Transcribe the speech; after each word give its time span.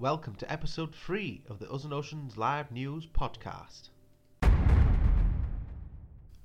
Welcome 0.00 0.36
to 0.36 0.48
episode 0.52 0.94
3 0.94 1.42
of 1.50 1.58
the 1.58 1.66
and 1.82 1.92
Oceans 1.92 2.38
Live 2.38 2.70
News 2.70 3.04
podcast. 3.04 3.88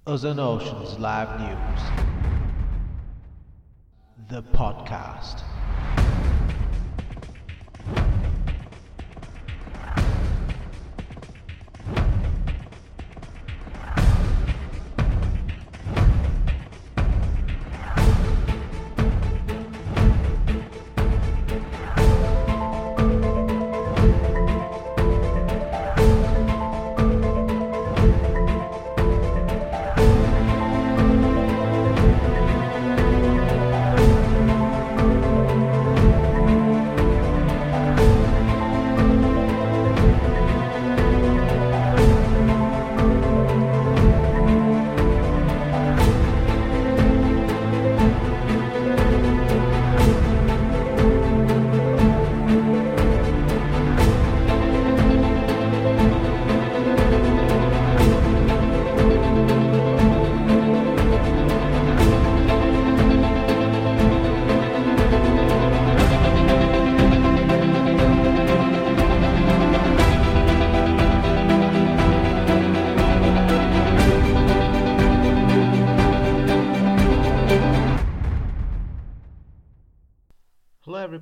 And 0.08 0.40
Oceans 0.40 0.98
Live 0.98 1.40
News. 1.40 1.82
The 4.28 4.42
podcast. 4.58 5.44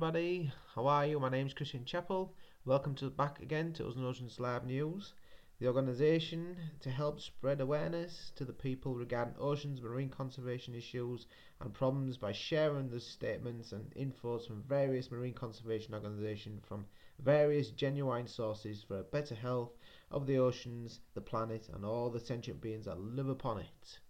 Everybody. 0.02 0.52
How 0.74 0.88
are 0.88 1.06
you? 1.06 1.20
My 1.20 1.28
name's 1.28 1.54
Christian 1.54 1.84
Chappell. 1.84 2.34
Welcome 2.64 2.96
to 2.96 3.08
back 3.08 3.40
again 3.40 3.72
to 3.74 3.86
Us 3.86 3.94
and 3.94 4.04
Oceans 4.04 4.40
Live 4.40 4.66
News, 4.66 5.14
the 5.60 5.68
organisation 5.68 6.56
to 6.80 6.90
help 6.90 7.20
spread 7.20 7.60
awareness 7.60 8.32
to 8.34 8.44
the 8.44 8.52
people 8.52 8.96
regarding 8.96 9.36
oceans, 9.38 9.80
marine 9.80 10.08
conservation 10.08 10.74
issues, 10.74 11.28
and 11.60 11.72
problems 11.72 12.16
by 12.16 12.32
sharing 12.32 12.90
the 12.90 12.98
statements 12.98 13.70
and 13.70 13.94
infos 13.94 14.44
from 14.44 14.64
various 14.64 15.12
marine 15.12 15.34
conservation 15.34 15.94
organisations 15.94 16.64
from 16.66 16.84
various 17.20 17.70
genuine 17.70 18.26
sources 18.26 18.82
for 18.82 18.98
a 18.98 19.04
better 19.04 19.36
health 19.36 19.70
of 20.10 20.26
the 20.26 20.36
oceans, 20.36 20.98
the 21.14 21.20
planet, 21.20 21.68
and 21.72 21.84
all 21.84 22.10
the 22.10 22.18
sentient 22.18 22.60
beings 22.60 22.86
that 22.86 22.98
live 22.98 23.28
upon 23.28 23.60
it. 23.60 24.00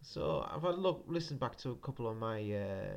So 0.00 0.44
I've 0.52 0.62
had 0.62 0.74
a 0.74 0.76
look, 0.76 1.04
listened 1.06 1.38
back 1.38 1.56
to 1.58 1.70
a 1.70 1.76
couple 1.76 2.08
of 2.08 2.16
my. 2.16 2.40
Uh, 2.40 2.94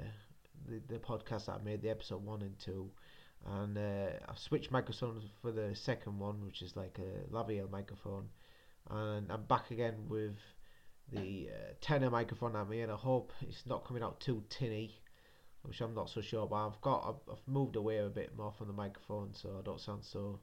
the, 0.68 0.82
the 0.94 1.00
podcast 1.00 1.46
that 1.46 1.60
I 1.62 1.64
made, 1.64 1.82
the 1.82 1.90
episode 1.90 2.24
one 2.24 2.42
and 2.42 2.58
two, 2.60 2.90
and 3.46 3.78
uh, 3.78 4.08
I've 4.28 4.40
switched 4.40 4.72
microphones 4.72 5.24
for 5.42 5.52
the 5.52 5.76
second 5.76 6.20
one, 6.20 6.44
which 6.46 6.62
is 6.62 6.76
like 6.76 7.00
a 7.00 7.34
lavalier 7.34 7.70
microphone, 7.70 8.30
and 8.90 9.32
I'm 9.32 9.44
back 9.44 9.72
again 9.72 9.96
with 10.08 10.38
the 11.12 11.50
uh, 11.52 11.74
tenor 11.82 12.10
microphone 12.10 12.56
at 12.56 12.68
me, 12.68 12.82
and 12.82 12.92
I 12.92 12.96
hope 12.96 13.32
it's 13.42 13.66
not 13.66 13.86
coming 13.86 14.04
out 14.04 14.20
too 14.20 14.44
tinny, 14.50 15.00
which 15.62 15.82
I'm 15.82 15.94
not 15.94 16.10
so 16.10 16.22
sure. 16.22 16.48
But 16.48 16.68
I've 16.68 16.82
got 16.82 17.06
I've, 17.08 17.34
I've 17.34 17.48
moved 17.48 17.76
away 17.76 18.00
a 18.00 18.10
bit 18.10 18.36
more 18.36 18.52
from 18.52 18.68
the 18.68 18.74
microphone, 18.74 19.34
so 19.34 19.58
I 19.60 19.62
don't 19.64 19.82
sound 19.82 20.04
so 20.04 20.40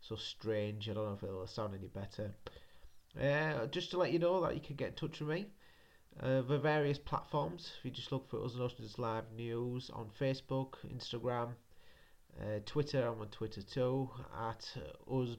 so 0.00 0.16
strange. 0.16 0.88
I 0.88 0.94
don't 0.94 1.06
know 1.06 1.14
if 1.14 1.22
it'll 1.22 1.46
sound 1.46 1.74
any 1.74 1.88
better. 1.88 2.34
Uh, 3.20 3.66
just 3.66 3.92
to 3.92 3.98
let 3.98 4.12
you 4.12 4.18
know 4.18 4.40
that 4.40 4.54
you 4.54 4.60
can 4.60 4.76
get 4.76 4.88
in 4.88 4.94
touch 4.94 5.20
with 5.20 5.28
me 5.28 5.46
uh, 6.20 6.42
the 6.42 6.58
various 6.58 6.98
platforms. 6.98 7.72
If 7.78 7.84
you 7.84 7.90
just 7.90 8.12
look 8.12 8.28
for 8.28 8.42
Us 8.44 8.54
and 8.54 8.62
Oceans 8.62 8.98
Live 8.98 9.24
News 9.36 9.90
on 9.92 10.10
Facebook, 10.20 10.74
Instagram, 10.86 11.54
uh, 12.40 12.60
Twitter, 12.66 13.06
I'm 13.06 13.20
on 13.20 13.28
Twitter 13.28 13.62
too, 13.62 14.10
at 14.38 14.76
Us 15.10 15.36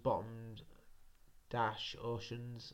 Dash 1.50 1.96
Oceans. 2.04 2.74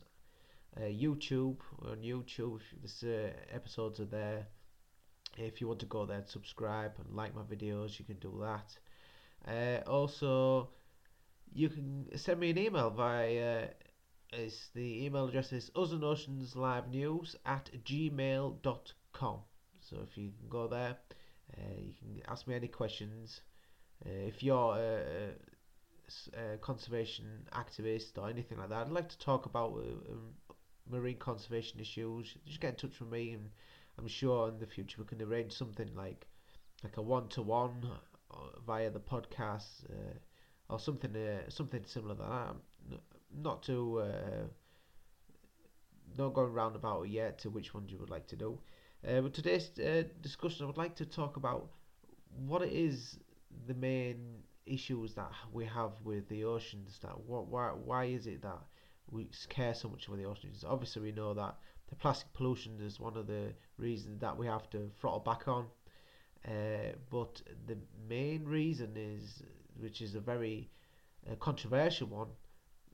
Uh, 0.76 0.84
YouTube, 0.84 1.58
we're 1.80 1.90
on 1.90 1.98
YouTube, 1.98 2.60
the 2.82 3.26
uh, 3.26 3.30
episodes 3.54 4.00
are 4.00 4.06
there. 4.06 4.46
If 5.36 5.60
you 5.60 5.68
want 5.68 5.80
to 5.80 5.86
go 5.86 6.06
there 6.06 6.18
and 6.18 6.28
subscribe 6.28 6.92
and 6.98 7.14
like 7.14 7.34
my 7.34 7.42
videos, 7.42 7.98
you 7.98 8.04
can 8.04 8.16
do 8.16 8.40
that. 8.40 8.78
Uh, 9.46 9.88
also, 9.88 10.70
you 11.52 11.68
can 11.68 12.06
send 12.16 12.40
me 12.40 12.50
an 12.50 12.58
email 12.58 12.90
via 12.90 13.68
is 14.32 14.70
the 14.74 15.04
email 15.04 15.28
address 15.28 15.52
is 15.52 15.70
usanoceanslivenews 15.70 17.36
at 17.44 17.70
gmail.com. 17.84 19.38
So 19.80 19.96
if 20.02 20.16
you 20.16 20.30
can 20.38 20.48
go 20.48 20.68
there, 20.68 20.96
uh, 21.56 21.74
you 21.78 21.92
can 21.98 22.22
ask 22.28 22.46
me 22.46 22.54
any 22.54 22.68
questions. 22.68 23.42
Uh, 24.04 24.10
if 24.26 24.42
you're 24.42 24.76
a, 24.76 25.32
a, 26.36 26.54
a, 26.54 26.58
conservation 26.58 27.26
activist 27.52 28.16
or 28.16 28.28
anything 28.28 28.58
like 28.58 28.70
that, 28.70 28.86
I'd 28.86 28.92
like 28.92 29.08
to 29.10 29.18
talk 29.18 29.46
about 29.46 29.72
uh, 29.72 30.12
um, 30.12 30.34
marine 30.90 31.18
conservation 31.18 31.80
issues. 31.80 32.34
Just 32.46 32.60
get 32.60 32.70
in 32.70 32.76
touch 32.76 33.00
with 33.00 33.10
me, 33.10 33.32
and 33.32 33.50
I'm 33.98 34.08
sure 34.08 34.48
in 34.48 34.58
the 34.58 34.66
future 34.66 35.00
we 35.00 35.06
can 35.06 35.22
arrange 35.22 35.52
something 35.52 35.90
like 35.94 36.26
like 36.82 36.96
a 36.96 37.02
one 37.02 37.28
to 37.28 37.42
one 37.42 37.86
via 38.66 38.90
the 38.90 39.00
podcast 39.00 39.84
uh, 39.90 40.18
or 40.68 40.80
something 40.80 41.14
uh, 41.14 41.48
something 41.48 41.84
similar 41.84 42.14
to 42.14 42.22
that 42.22 42.56
not 43.34 43.62
to 43.64 44.00
uh, 44.00 44.46
not 46.16 46.34
going 46.34 46.52
round 46.52 46.76
about 46.76 47.08
yet 47.08 47.38
to 47.38 47.50
which 47.50 47.74
ones 47.74 47.90
you 47.90 47.98
would 47.98 48.10
like 48.10 48.26
to 48.28 48.36
do. 48.36 48.58
Uh, 49.06 49.20
but 49.20 49.34
today's 49.34 49.70
uh, 49.78 50.04
discussion, 50.20 50.64
I 50.64 50.66
would 50.66 50.76
like 50.76 50.94
to 50.96 51.06
talk 51.06 51.36
about 51.36 51.70
what 52.46 52.62
it 52.62 52.72
is 52.72 53.18
the 53.66 53.74
main 53.74 54.42
issues 54.66 55.14
that 55.14 55.30
we 55.52 55.64
have 55.64 55.90
with 56.04 56.28
the 56.28 56.44
oceans. 56.44 56.98
That 57.02 57.18
what 57.26 57.46
why 57.46 57.68
why 57.68 58.04
is 58.04 58.26
it 58.26 58.42
that 58.42 58.60
we 59.10 59.28
care 59.48 59.74
so 59.74 59.88
much 59.88 60.06
about 60.06 60.18
the 60.18 60.24
oceans? 60.26 60.64
Obviously, 60.66 61.02
we 61.02 61.12
know 61.12 61.34
that 61.34 61.56
the 61.88 61.96
plastic 61.96 62.32
pollution 62.32 62.80
is 62.80 63.00
one 63.00 63.16
of 63.16 63.26
the 63.26 63.52
reasons 63.76 64.20
that 64.20 64.36
we 64.36 64.46
have 64.46 64.70
to 64.70 64.90
throttle 65.00 65.20
back 65.20 65.48
on. 65.48 65.66
Uh, 66.46 66.92
but 67.10 67.40
the 67.66 67.76
main 68.08 68.44
reason 68.44 68.92
is, 68.96 69.42
which 69.78 70.00
is 70.00 70.14
a 70.14 70.20
very 70.20 70.70
uh, 71.30 71.34
controversial 71.36 72.08
one, 72.08 72.28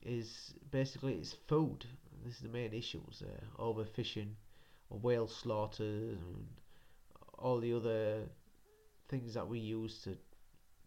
is 0.03 0.53
basically 0.71 1.15
it's 1.15 1.35
food. 1.47 1.85
This 2.23 2.35
is 2.35 2.41
the 2.41 2.49
main 2.49 2.73
issues: 2.73 3.23
uh, 3.23 3.61
overfishing, 3.61 4.33
whale 4.89 5.27
slaughter, 5.27 5.83
and 5.83 6.47
all 7.37 7.59
the 7.59 7.73
other 7.73 8.23
things 9.07 9.33
that 9.33 9.47
we 9.47 9.59
use 9.59 10.01
to 10.03 10.17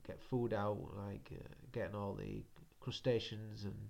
get 0.06 0.20
food 0.30 0.52
out, 0.52 0.78
like 1.06 1.30
uh, 1.32 1.48
getting 1.72 1.94
all 1.94 2.14
the 2.14 2.42
crustaceans 2.80 3.64
and 3.64 3.88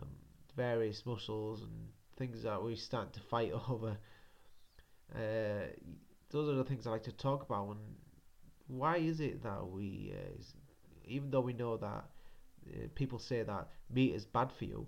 um, 0.00 0.08
various 0.56 1.04
mussels 1.04 1.62
and 1.62 1.88
things 2.16 2.42
that 2.42 2.62
we 2.62 2.76
start 2.76 3.12
to 3.12 3.20
fight 3.20 3.52
over. 3.68 3.96
Uh, 5.14 5.66
those 6.30 6.48
are 6.48 6.56
the 6.56 6.64
things 6.64 6.86
I 6.86 6.90
like 6.90 7.02
to 7.04 7.12
talk 7.12 7.42
about. 7.42 7.70
And 7.70 7.96
why 8.68 8.96
is 8.96 9.20
it 9.20 9.42
that 9.42 9.66
we, 9.66 10.14
uh, 10.14 10.42
even 11.04 11.30
though 11.30 11.40
we 11.40 11.52
know 11.52 11.76
that 11.76 12.04
uh, 12.68 12.88
people 12.94 13.18
say 13.18 13.42
that 13.42 13.68
meat 13.90 14.14
is 14.14 14.24
bad 14.24 14.52
for 14.52 14.64
you, 14.64 14.86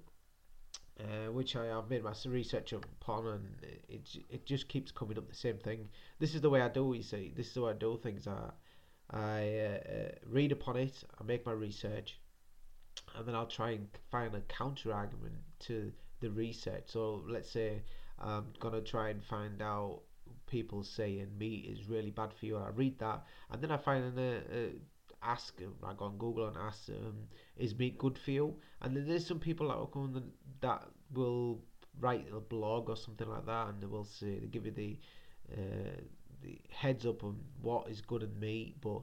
uh, 1.00 1.32
which 1.32 1.56
I 1.56 1.66
have 1.66 1.90
made 1.90 2.04
my 2.04 2.14
research 2.26 2.72
upon, 2.72 3.26
and 3.26 3.56
it 3.88 4.08
it 4.28 4.46
just 4.46 4.68
keeps 4.68 4.92
coming 4.92 5.18
up 5.18 5.28
the 5.28 5.34
same 5.34 5.58
thing. 5.58 5.88
This 6.18 6.34
is 6.34 6.40
the 6.40 6.50
way 6.50 6.62
I 6.62 6.68
do. 6.68 6.92
You 6.94 7.02
see, 7.02 7.32
this 7.36 7.48
is 7.48 7.54
the 7.54 7.62
way 7.62 7.70
I 7.72 7.74
do 7.74 7.98
things. 8.02 8.26
I 8.26 8.50
I 9.10 9.58
uh, 9.58 10.08
read 10.26 10.52
upon 10.52 10.76
it, 10.76 11.04
I 11.20 11.24
make 11.24 11.44
my 11.44 11.52
research, 11.52 12.18
and 13.16 13.26
then 13.26 13.34
I'll 13.34 13.46
try 13.46 13.70
and 13.70 13.88
find 14.10 14.34
a 14.34 14.40
counter 14.42 14.92
argument 14.92 15.34
to 15.60 15.92
the 16.20 16.30
research. 16.30 16.84
So 16.86 17.22
let's 17.28 17.50
say 17.50 17.82
I'm 18.18 18.46
gonna 18.60 18.80
try 18.80 19.10
and 19.10 19.22
find 19.22 19.60
out 19.60 20.02
people 20.46 20.82
saying 20.82 21.28
meat 21.38 21.66
is 21.66 21.88
really 21.88 22.10
bad 22.10 22.32
for 22.32 22.46
you. 22.46 22.56
I 22.56 22.68
read 22.68 22.98
that, 23.00 23.24
and 23.50 23.62
then 23.62 23.70
I 23.70 23.76
find 23.76 24.18
a, 24.18 24.42
a 24.52 24.72
ask 25.24 25.60
I 25.82 25.92
go 25.94 26.06
on 26.06 26.18
Google 26.18 26.48
and 26.48 26.56
ask 26.56 26.88
um, 26.90 27.16
is 27.56 27.76
meat 27.78 27.98
good 27.98 28.18
for 28.18 28.30
you 28.30 28.54
and 28.82 28.96
then 28.96 29.06
there's 29.06 29.26
some 29.26 29.38
people 29.38 29.68
that 29.68 29.78
will 29.78 29.86
come 29.86 30.22
that 30.60 30.82
will 31.12 31.60
write 32.00 32.26
a 32.34 32.40
blog 32.40 32.90
or 32.90 32.96
something 32.96 33.28
like 33.28 33.46
that 33.46 33.68
and 33.68 33.82
they 33.82 33.86
will 33.86 34.04
say 34.04 34.38
they 34.38 34.46
give 34.46 34.66
you 34.66 34.72
the 34.72 34.98
uh, 35.52 36.00
the 36.42 36.58
heads 36.70 37.06
up 37.06 37.24
on 37.24 37.36
what 37.62 37.88
is 37.88 38.00
good 38.00 38.22
in 38.22 38.38
meat 38.38 38.76
but 38.80 39.02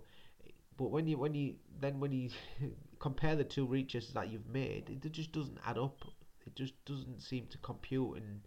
but 0.77 0.89
when 0.89 1.07
you 1.07 1.17
when 1.17 1.35
you 1.35 1.55
then 1.79 1.99
when 1.99 2.11
you 2.11 2.29
compare 2.99 3.35
the 3.35 3.43
two 3.43 3.65
researches 3.65 4.13
that 4.13 4.31
you've 4.31 4.47
made, 4.47 4.89
it 4.89 5.11
just 5.11 5.31
doesn't 5.31 5.59
add 5.65 5.77
up. 5.77 6.03
It 6.45 6.55
just 6.55 6.73
doesn't 6.85 7.21
seem 7.21 7.45
to 7.47 7.57
compute, 7.59 8.17
and 8.17 8.41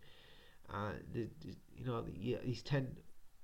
uh, 0.69 0.93
the, 1.12 1.29
you 1.77 1.87
know 1.87 2.03
these 2.03 2.62
tend 2.62 2.97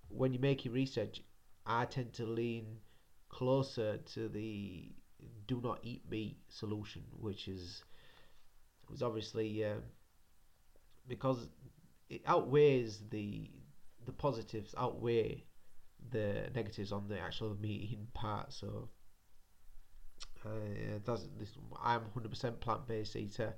when 0.09 0.33
you 0.33 0.41
make 0.41 0.65
your 0.65 0.75
research, 0.75 1.23
I 1.67 1.85
tend 1.85 2.13
to 2.15 2.27
lean 2.27 2.79
closer 3.31 3.97
to 3.97 4.29
the 4.29 4.93
do 5.47 5.61
not 5.63 5.81
eat 5.83 6.03
meat 6.11 6.37
solution, 6.49 7.03
which 7.19 7.49
is 7.49 7.83
was 8.91 9.03
obviously 9.03 9.65
uh, 9.65 9.77
because 11.09 11.49
it 12.09 12.23
outweighs 12.27 13.01
the 13.11 13.51
the 14.07 14.13
positives 14.13 14.75
outweigh 14.77 15.45
the 16.11 16.51
negatives 16.55 16.93
on 16.93 17.09
the 17.09 17.19
actual 17.19 17.57
meat 17.61 17.83
eating 17.83 18.07
part. 18.15 18.53
So 18.53 18.89
uh, 20.45 20.99
that's 21.05 21.29
this. 21.39 21.51
I'm 21.83 22.03
100% 22.17 22.61
plant 22.61 22.87
based 22.87 23.17
eater. 23.17 23.55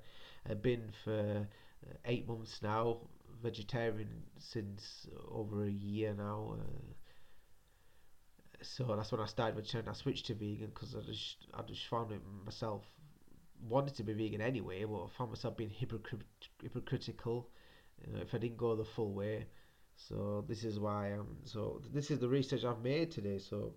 I've 0.49 0.63
been 0.63 0.91
for 1.05 1.47
uh, 1.47 1.95
eight 2.05 2.29
months 2.29 2.61
now. 2.63 2.99
Vegetarian 3.43 4.23
since 4.39 5.09
over 5.29 5.65
a 5.65 5.71
year 5.71 6.15
now. 6.15 6.57
Uh, 6.59 6.93
so 8.63 8.95
that's 8.97 9.13
when 9.13 9.21
I 9.21 9.27
started 9.27 9.57
vegetarian. 9.57 9.89
I 9.89 9.93
switched 9.93 10.27
to 10.27 10.35
vegan 10.35 10.71
because 10.75 10.95
I 10.95 11.01
just 11.01 11.47
I 11.55 11.63
just 11.63 11.87
found 11.87 12.13
it 12.13 12.21
myself 12.45 12.83
wanted 13.69 13.95
to 13.97 14.03
be 14.03 14.13
vegan 14.13 14.41
anyway, 14.41 14.85
but 14.85 15.05
I 15.05 15.09
found 15.17 15.31
myself 15.31 15.57
being 15.57 15.71
hypocrit- 15.71 16.49
hypocritical 16.63 17.49
if 18.15 18.35
I 18.35 18.39
didn't 18.39 18.57
go 18.57 18.75
the 18.75 18.85
full 18.85 19.13
way. 19.13 19.47
So 19.97 20.45
this 20.49 20.65
is 20.65 20.79
why 20.79 21.09
I'm. 21.09 21.37
So 21.45 21.81
this 21.93 22.11
is 22.11 22.19
the 22.19 22.29
research 22.29 22.65
I've 22.65 22.83
made 22.83 23.11
today. 23.11 23.39
So 23.39 23.75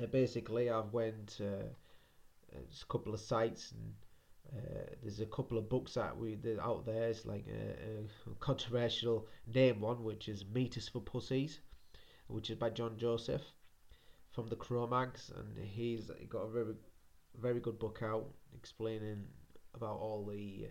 uh, 0.00 0.06
basically, 0.06 0.70
I've 0.70 0.92
went 0.92 1.38
uh, 1.40 1.68
a 2.52 2.86
couple 2.88 3.14
of 3.14 3.20
sites 3.20 3.72
and. 3.72 3.94
Uh, 4.56 4.94
there's 5.02 5.18
a 5.18 5.26
couple 5.26 5.58
of 5.58 5.68
books 5.68 5.94
that 5.94 6.16
we 6.16 6.38
out 6.62 6.86
there. 6.86 7.08
It's 7.08 7.26
like 7.26 7.46
a, 7.48 8.30
a 8.30 8.34
controversial 8.38 9.26
name 9.52 9.80
one, 9.80 10.04
which 10.04 10.28
is 10.28 10.44
"Meat 10.54 10.76
is 10.76 10.88
for 10.88 11.00
Pussies," 11.00 11.58
which 12.28 12.50
is 12.50 12.56
by 12.56 12.70
John 12.70 12.96
Joseph 12.98 13.42
from 14.32 14.48
the 14.48 14.56
Cro-Mags, 14.56 15.30
and 15.36 15.56
he's 15.58 16.10
got 16.28 16.40
a 16.40 16.50
very 16.50 16.74
very 17.40 17.60
good 17.60 17.78
book 17.78 18.00
out 18.02 18.26
explaining 18.54 19.24
about 19.74 19.98
all 19.98 20.24
the 20.24 20.68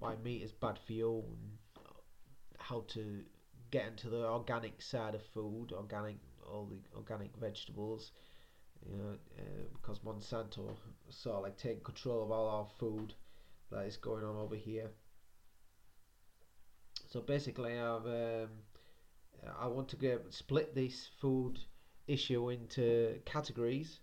why 0.00 0.16
meat 0.24 0.42
is 0.42 0.52
bad 0.52 0.78
for 0.84 0.92
you 0.92 1.24
and 1.28 1.86
how 2.58 2.84
to 2.88 3.22
get 3.70 3.86
into 3.86 4.08
the 4.08 4.26
organic 4.26 4.82
side 4.82 5.14
of 5.14 5.22
food, 5.22 5.72
organic 5.72 6.16
all 6.44 6.66
the 6.66 6.80
organic 6.96 7.36
vegetables. 7.36 8.12
You 8.84 8.96
know, 8.96 9.16
uh, 9.38 9.62
because 9.74 10.00
Monsanto 10.00 10.76
sort 11.08 11.36
of 11.36 11.42
like 11.44 11.56
take 11.56 11.84
control 11.84 12.24
of 12.24 12.32
all 12.32 12.48
our 12.48 12.66
food 12.78 13.14
that 13.70 13.86
is 13.86 13.96
going 13.96 14.24
on 14.24 14.36
over 14.36 14.56
here. 14.56 14.90
So 17.08 17.20
basically, 17.20 17.78
I've 17.78 18.06
um, 18.06 18.48
I 19.60 19.66
want 19.66 19.88
to 19.88 19.96
get 19.96 20.32
split 20.32 20.74
this 20.74 21.08
food 21.20 21.58
issue 22.06 22.50
into 22.50 23.20
categories, 23.24 24.00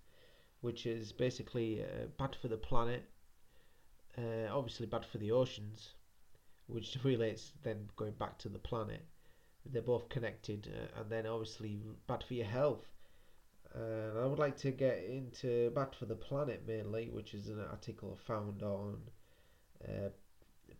which 0.61 0.85
is 0.85 1.11
basically 1.11 1.83
uh, 1.83 2.07
bad 2.17 2.35
for 2.35 2.47
the 2.47 2.57
planet, 2.57 3.09
uh, 4.17 4.47
obviously 4.51 4.85
bad 4.85 5.05
for 5.05 5.17
the 5.17 5.31
oceans, 5.31 5.93
which 6.67 6.97
relates 7.03 7.53
then 7.63 7.89
going 7.95 8.13
back 8.13 8.37
to 8.39 8.49
the 8.49 8.59
planet. 8.59 9.05
They're 9.65 9.81
both 9.81 10.09
connected, 10.09 10.69
uh, 10.73 10.99
and 10.99 11.09
then 11.09 11.25
obviously 11.25 11.81
bad 12.07 12.23
for 12.23 12.33
your 12.33 12.47
health. 12.47 12.85
I 13.75 14.25
would 14.25 14.39
like 14.39 14.57
to 14.57 14.71
get 14.71 15.03
into 15.03 15.69
bad 15.71 15.95
for 15.95 16.05
the 16.05 16.15
planet 16.15 16.63
mainly, 16.65 17.09
which 17.09 17.35
is 17.35 17.49
an 17.49 17.59
article 17.69 18.17
found 18.25 18.63
on 18.63 18.97
uh, 19.87 20.09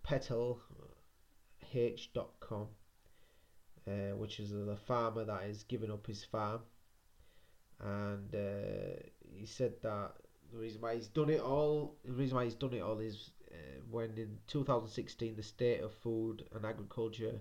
petalh.com, 0.04 0.60
uh, 3.90 4.16
which 4.16 4.40
is 4.40 4.52
the 4.52 4.78
farmer 4.88 5.24
that 5.26 5.44
is 5.44 5.64
giving 5.64 5.92
up 5.92 6.06
his 6.06 6.24
farm, 6.24 6.62
and 7.80 8.36
uh, 8.36 9.02
he 9.36 9.46
said 9.46 9.74
that 9.82 10.12
the 10.52 10.58
reason 10.58 10.82
why 10.82 10.96
he's 10.96 11.08
done 11.08 11.30
it 11.30 11.40
all, 11.42 11.96
the 12.06 12.12
reason 12.12 12.36
why 12.36 12.44
he's 12.44 12.56
done 12.56 12.74
it 12.74 12.82
all 12.82 13.00
is 13.00 13.32
uh, 13.52 13.82
when 13.90 14.12
in 14.18 14.38
2016 14.48 15.36
the 15.36 15.44
State 15.44 15.82
of 15.82 15.94
Food 15.94 16.46
and 16.54 16.66
Agriculture, 16.66 17.40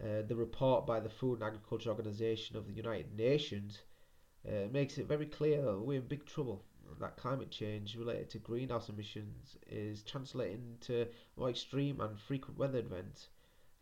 uh, 0.00 0.22
the 0.26 0.36
report 0.36 0.86
by 0.86 1.00
the 1.00 1.08
Food 1.08 1.40
and 1.40 1.48
Agriculture 1.48 1.90
Organization 1.90 2.56
of 2.56 2.66
the 2.66 2.72
United 2.72 3.16
Nations, 3.16 3.82
uh, 4.46 4.68
makes 4.70 4.98
it 4.98 5.06
very 5.06 5.26
clear 5.26 5.62
that 5.62 5.80
we're 5.80 6.00
in 6.00 6.06
big 6.06 6.24
trouble. 6.26 6.64
That 7.00 7.16
climate 7.16 7.50
change 7.50 7.96
related 7.96 8.30
to 8.30 8.38
greenhouse 8.38 8.88
emissions 8.88 9.56
is 9.66 10.02
translating 10.02 10.76
to 10.82 11.08
more 11.36 11.50
extreme 11.50 12.00
and 12.00 12.18
frequent 12.18 12.58
weather 12.58 12.78
events, 12.78 13.28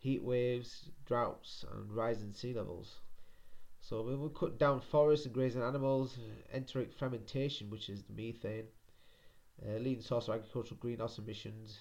heat 0.05 0.23
waves, 0.23 0.91
droughts, 1.07 1.65
and 1.73 1.91
rising 1.91 2.31
sea 2.31 2.53
levels. 2.53 2.99
So 3.81 4.03
we 4.03 4.15
will 4.15 4.29
cut 4.29 4.59
down 4.59 4.79
forests 4.79 5.25
and 5.25 5.33
grazing 5.33 5.63
animals, 5.63 6.19
enteric 6.53 6.93
fermentation, 6.93 7.71
which 7.71 7.89
is 7.89 8.03
the 8.03 8.13
methane, 8.13 8.67
uh, 9.65 9.79
leading 9.79 10.03
source 10.03 10.27
of 10.27 10.35
agricultural 10.35 10.79
greenhouse 10.79 11.17
emissions 11.17 11.79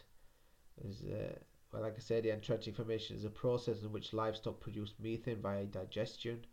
is, 0.82 1.05
uh, 1.05 1.38
well, 1.71 1.82
like 1.82 1.97
I 1.97 2.00
said, 2.00 2.23
the 2.23 2.31
enteric 2.31 2.75
fermentation 2.75 3.15
is 3.15 3.26
a 3.26 3.31
process 3.31 3.82
in 3.82 3.93
which 3.93 4.15
livestock 4.15 4.59
produce 4.59 4.94
methane 4.99 5.43
via 5.43 5.67
digestion. 5.67 6.47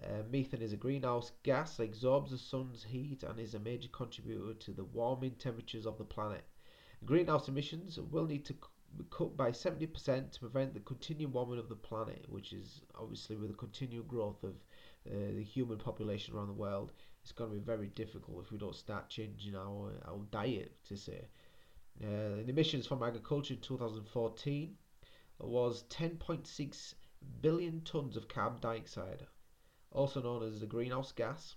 Uh, 0.00 0.22
methane 0.30 0.62
is 0.62 0.72
a 0.72 0.76
greenhouse 0.76 1.32
gas 1.42 1.76
that 1.76 1.88
absorbs 1.88 2.30
the 2.30 2.38
sun's 2.38 2.84
heat 2.84 3.24
and 3.24 3.40
is 3.40 3.54
a 3.54 3.58
major 3.58 3.88
contributor 3.88 4.54
to 4.54 4.70
the 4.70 4.84
warming 4.84 5.34
temperatures 5.40 5.86
of 5.86 5.98
the 5.98 6.04
planet. 6.04 6.44
Greenhouse 7.04 7.48
emissions 7.48 7.98
will 7.98 8.26
need 8.26 8.44
to 8.44 8.54
cut 9.10 9.36
by 9.36 9.50
70% 9.50 10.32
to 10.32 10.40
prevent 10.40 10.74
the 10.74 10.80
continued 10.80 11.32
warming 11.32 11.58
of 11.58 11.68
the 11.68 11.76
planet, 11.76 12.24
which 12.28 12.52
is 12.52 12.82
obviously 12.98 13.36
with 13.36 13.50
the 13.50 13.56
continued 13.56 14.08
growth 14.08 14.42
of 14.42 14.54
uh, 15.06 15.32
the 15.34 15.42
human 15.42 15.78
population 15.78 16.34
around 16.34 16.48
the 16.48 16.52
world 16.52 16.92
it's 17.22 17.32
going 17.32 17.50
to 17.50 17.56
be 17.56 17.62
very 17.62 17.88
difficult 17.88 18.44
if 18.44 18.50
we 18.50 18.58
don't 18.58 18.74
start 18.74 19.08
changing 19.08 19.54
our, 19.54 19.92
our 20.06 20.20
diet 20.30 20.72
to 20.84 20.96
say. 20.96 21.28
Uh, 22.02 22.36
the 22.36 22.48
emissions 22.48 22.86
from 22.86 23.02
agriculture 23.02 23.54
in 23.54 23.60
2014 23.60 24.74
was 25.38 25.84
10.6 25.84 26.94
billion 27.42 27.80
tons 27.82 28.16
of 28.16 28.28
carbon 28.28 28.60
dioxide, 28.60 29.26
also 29.92 30.22
known 30.22 30.42
as 30.42 30.60
the 30.60 30.66
greenhouse 30.66 31.12
gas. 31.12 31.56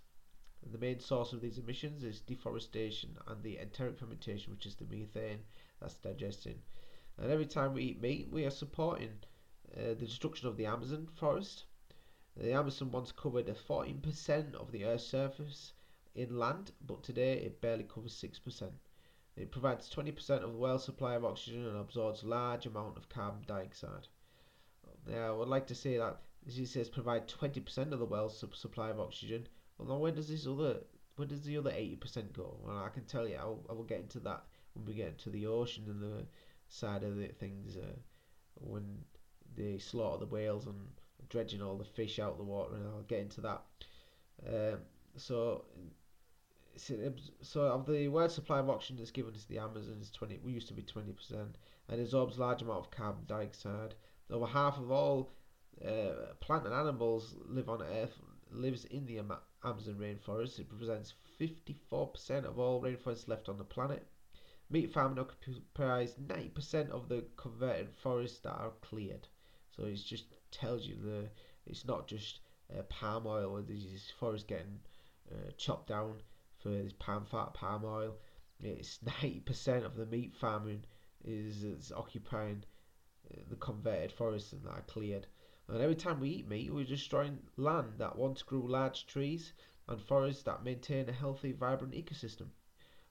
The 0.71 0.77
main 0.77 1.00
source 1.00 1.33
of 1.33 1.41
these 1.41 1.57
emissions 1.57 2.03
is 2.03 2.21
deforestation 2.21 3.18
and 3.27 3.41
the 3.41 3.59
enteric 3.59 3.97
fermentation, 3.97 4.54
which 4.54 4.66
is 4.66 4.75
the 4.75 4.85
methane 4.85 5.40
that's 5.80 5.95
digesting. 5.95 6.61
And 7.17 7.31
every 7.31 7.45
time 7.45 7.73
we 7.73 7.83
eat 7.83 8.01
meat, 8.01 8.29
we 8.31 8.45
are 8.45 8.51
supporting 8.51 9.19
uh, 9.77 9.89
the 9.89 9.95
destruction 9.95 10.47
of 10.47 10.57
the 10.57 10.65
Amazon 10.65 11.07
forest, 11.15 11.65
the 12.35 12.53
Amazon 12.53 12.91
once 12.91 13.11
covered 13.11 13.45
14% 13.45 14.55
of 14.55 14.71
the 14.71 14.85
Earth's 14.85 15.05
surface 15.05 15.73
inland, 16.15 16.71
but 16.81 17.03
today 17.03 17.33
it 17.33 17.61
barely 17.61 17.83
covers 17.83 18.13
6%. 18.15 18.71
It 19.35 19.51
provides 19.51 19.89
20% 19.89 20.43
of 20.43 20.51
the 20.51 20.57
world's 20.57 20.83
supply 20.83 21.13
of 21.15 21.25
oxygen 21.25 21.67
and 21.67 21.77
absorbs 21.77 22.23
large 22.23 22.65
amount 22.65 22.97
of 22.97 23.09
carbon 23.09 23.43
dioxide. 23.45 24.07
Now, 25.07 25.27
I 25.27 25.37
would 25.37 25.47
like 25.47 25.67
to 25.67 25.75
say 25.75 25.97
that 25.97 26.21
he 26.45 26.65
says 26.65 26.89
provide 26.89 27.27
20% 27.27 27.91
of 27.91 27.99
the 27.99 28.05
world's 28.05 28.43
supply 28.53 28.89
of 28.89 28.99
oxygen. 28.99 29.47
Well, 29.77 29.87
now 29.87 29.97
where 29.97 30.11
does 30.11 30.27
this 30.29 30.47
other 30.47 30.81
where 31.15 31.27
does 31.27 31.43
the 31.43 31.57
other 31.57 31.71
80% 31.71 32.33
go? 32.33 32.57
Well, 32.63 32.83
I 32.83 32.89
can 32.89 33.05
tell 33.05 33.27
you, 33.27 33.35
I 33.35 33.45
will, 33.45 33.63
I 33.69 33.73
will 33.73 33.83
get 33.83 33.99
into 33.99 34.19
that 34.21 34.43
when 34.73 34.85
we 34.85 34.95
get 34.95 35.09
into 35.09 35.29
the 35.29 35.45
ocean 35.45 35.85
and 35.87 36.01
the 36.01 36.25
side 36.73 37.03
of 37.03 37.18
the 37.18 37.27
things 37.27 37.77
uh, 37.77 37.95
when 38.56 38.97
they 39.56 39.77
slaughter 39.77 40.19
the 40.19 40.31
whales 40.31 40.65
and 40.65 40.75
dredging 41.30 41.61
all 41.61 41.77
the 41.77 41.85
fish 41.85 42.19
out 42.19 42.31
of 42.31 42.37
the 42.37 42.44
water, 42.44 42.75
and 42.75 42.87
I'll 42.87 43.03
get 43.03 43.19
into 43.19 43.42
that. 43.42 43.61
Um, 44.47 44.80
so, 45.15 45.65
so 46.75 47.61
of 47.61 47.85
the 47.85 48.07
world 48.07 48.31
supply 48.31 48.59
of 48.59 48.69
oxygen 48.69 48.97
that's 48.97 49.11
given 49.11 49.33
to 49.33 49.47
the 49.47 49.59
Amazon 49.59 49.99
is 50.01 50.09
20. 50.09 50.39
We 50.44 50.51
used 50.51 50.68
to 50.69 50.73
be 50.73 50.81
20 50.81 51.11
percent, 51.11 51.57
and 51.89 52.01
absorbs 52.01 52.39
large 52.39 52.61
amount 52.63 52.80
of 52.80 52.92
carbon 52.92 53.23
dioxide. 53.27 53.94
Over 54.31 54.47
half 54.47 54.80
of 54.80 54.92
all 54.92 55.31
uh, 55.85 56.33
plant 56.39 56.65
and 56.65 56.73
animals 56.73 57.35
live 57.47 57.69
on 57.69 57.83
Earth 57.83 58.18
lives 58.51 58.85
in 58.85 59.06
the 59.06 59.19
Amazon 59.63 59.95
rainforest. 59.99 60.59
It 60.59 60.68
represents 60.71 61.13
54% 61.39 62.45
of 62.45 62.57
all 62.57 62.81
rainforests 62.81 63.27
left 63.27 63.49
on 63.49 63.57
the 63.57 63.63
planet. 63.63 64.07
Meat 64.73 64.92
farming 64.92 65.19
occupies 65.19 66.15
90% 66.15 66.89
of 66.89 67.07
the 67.07 67.23
converted 67.37 67.92
forests 67.95 68.39
that 68.39 68.56
are 68.56 68.73
cleared. 68.81 69.27
So 69.69 69.83
it 69.83 69.97
just 69.97 70.25
tells 70.49 70.87
you 70.87 70.95
the 70.95 71.30
it's 71.68 71.85
not 71.85 72.07
just 72.07 72.39
uh, 72.75 72.81
palm 72.89 73.27
oil 73.27 73.51
or 73.51 73.61
these 73.61 74.11
forests 74.19 74.47
getting 74.47 74.80
uh, 75.31 75.51
chopped 75.57 75.89
down 75.89 76.23
for 76.57 76.69
this 76.69 76.92
palm 76.97 77.23
fat 77.23 77.53
palm 77.53 77.85
oil. 77.85 78.15
It's 78.61 78.97
ninety 79.21 79.42
percent 79.42 79.85
of 79.85 79.95
the 79.95 80.07
meat 80.07 80.33
farming 80.33 80.85
is, 81.23 81.63
is 81.63 81.92
occupying 81.92 82.63
uh, 83.31 83.42
the 83.51 83.57
converted 83.57 84.11
forests 84.11 84.53
and 84.53 84.63
that 84.63 84.71
are 84.71 84.85
cleared. 84.87 85.27
And 85.68 85.81
every 85.81 85.95
time 85.95 86.19
we 86.19 86.30
eat 86.30 86.49
meat, 86.49 86.73
we're 86.73 86.83
destroying 86.83 87.37
land 87.57 87.99
that 87.99 88.18
once 88.18 88.42
grew 88.42 88.68
large 88.68 89.06
trees 89.06 89.53
and 89.87 90.01
forests 90.01 90.42
that 90.44 90.63
maintain 90.63 91.09
a 91.09 91.13
healthy, 91.13 91.51
vibrant 91.51 91.94
ecosystem. 91.94 92.47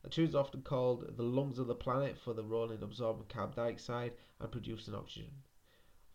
The 0.02 0.10
trees 0.10 0.34
are 0.34 0.38
often 0.38 0.62
called 0.62 1.16
the 1.16 1.22
lungs 1.22 1.58
of 1.58 1.68
the 1.68 1.74
planet 1.74 2.18
for 2.18 2.34
the 2.34 2.42
role 2.42 2.72
in 2.72 2.82
absorbing 2.82 3.26
carbon 3.28 3.54
dioxide 3.54 4.14
and 4.40 4.50
producing 4.50 4.94
oxygen. 4.94 5.44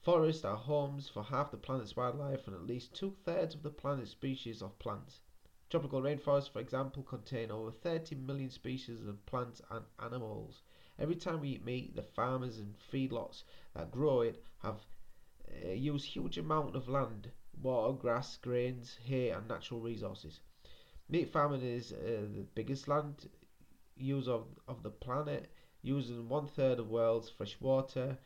Forests 0.01 0.43
are 0.43 0.57
homes 0.57 1.07
for 1.07 1.23
half 1.23 1.51
the 1.51 1.57
planet's 1.57 1.95
wildlife 1.95 2.47
and 2.47 2.55
at 2.55 2.65
least 2.65 2.93
two 2.93 3.15
thirds 3.23 3.55
of 3.55 3.63
the 3.63 3.69
planet's 3.69 4.11
species 4.11 4.61
of 4.61 4.77
plants. 4.77 5.21
Tropical 5.69 6.01
rainforests, 6.01 6.49
for 6.49 6.59
example, 6.59 7.03
contain 7.03 7.51
over 7.51 7.71
30 7.71 8.15
million 8.15 8.49
species 8.49 9.05
of 9.05 9.25
plants 9.25 9.61
and 9.69 9.85
animals. 9.99 10.63
Every 10.99 11.15
time 11.15 11.41
we 11.41 11.49
eat 11.49 11.63
meat, 11.65 11.95
the 11.95 12.03
farmers 12.03 12.57
and 12.57 12.75
feedlots 12.79 13.43
that 13.73 13.91
grow 13.91 14.21
it 14.21 14.43
have 14.59 14.85
uh, 15.49 15.69
huge 15.69 16.37
amount 16.37 16.75
of 16.75 16.89
land, 16.89 17.31
water, 17.61 17.93
grass, 17.93 18.37
grains, 18.37 18.97
hay, 19.05 19.29
and 19.29 19.47
natural 19.47 19.79
resources. 19.79 20.39
Meat 21.09 21.29
farming 21.29 21.61
is 21.61 21.93
uh, 21.93 22.27
the 22.33 22.45
biggest 22.53 22.87
land 22.87 23.29
use 23.97 24.27
of, 24.27 24.45
of 24.67 24.83
the 24.83 24.89
planet, 24.89 25.51
using 25.81 26.27
one 26.29 26.47
third 26.47 26.79
of 26.79 26.89
world's 26.89 27.29
fresh 27.29 27.57
water 27.59 28.17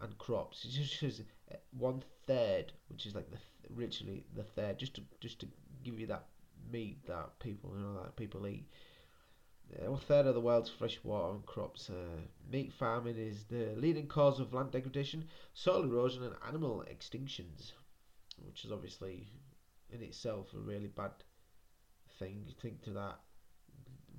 and 0.00 0.18
crops. 0.18 0.64
It's 0.64 0.74
just 0.74 1.22
uh, 1.50 1.56
one 1.78 2.02
third, 2.26 2.72
which 2.88 3.06
is 3.06 3.14
like 3.14 3.30
the 3.30 3.36
th- 3.36 3.78
literally 3.78 4.24
the 4.34 4.44
third, 4.44 4.78
just 4.78 4.94
to 4.94 5.02
just 5.20 5.40
to 5.40 5.48
give 5.84 5.98
you 5.98 6.06
that 6.06 6.26
meat 6.72 6.98
that 7.06 7.38
people 7.38 7.72
you 7.76 7.82
know 7.82 8.02
that 8.02 8.16
people 8.16 8.46
eat. 8.46 8.66
Uh, 9.72 9.90
one 9.90 10.00
third 10.00 10.26
of 10.26 10.34
the 10.34 10.40
world's 10.40 10.70
fresh 10.70 10.98
water 11.04 11.34
and 11.34 11.46
crops. 11.46 11.90
Uh, 11.90 12.20
meat 12.50 12.72
farming 12.72 13.16
is 13.16 13.44
the 13.44 13.74
leading 13.76 14.06
cause 14.06 14.40
of 14.40 14.52
land 14.52 14.72
degradation, 14.72 15.24
soil 15.54 15.84
erosion, 15.84 16.24
and 16.24 16.34
animal 16.48 16.84
extinctions, 16.90 17.72
which 18.44 18.64
is 18.64 18.72
obviously 18.72 19.28
in 19.92 20.02
itself 20.02 20.46
a 20.54 20.58
really 20.58 20.88
bad 20.88 21.12
thing. 22.18 22.44
You 22.46 22.54
think 22.60 22.82
to 22.82 22.90
that 22.90 23.20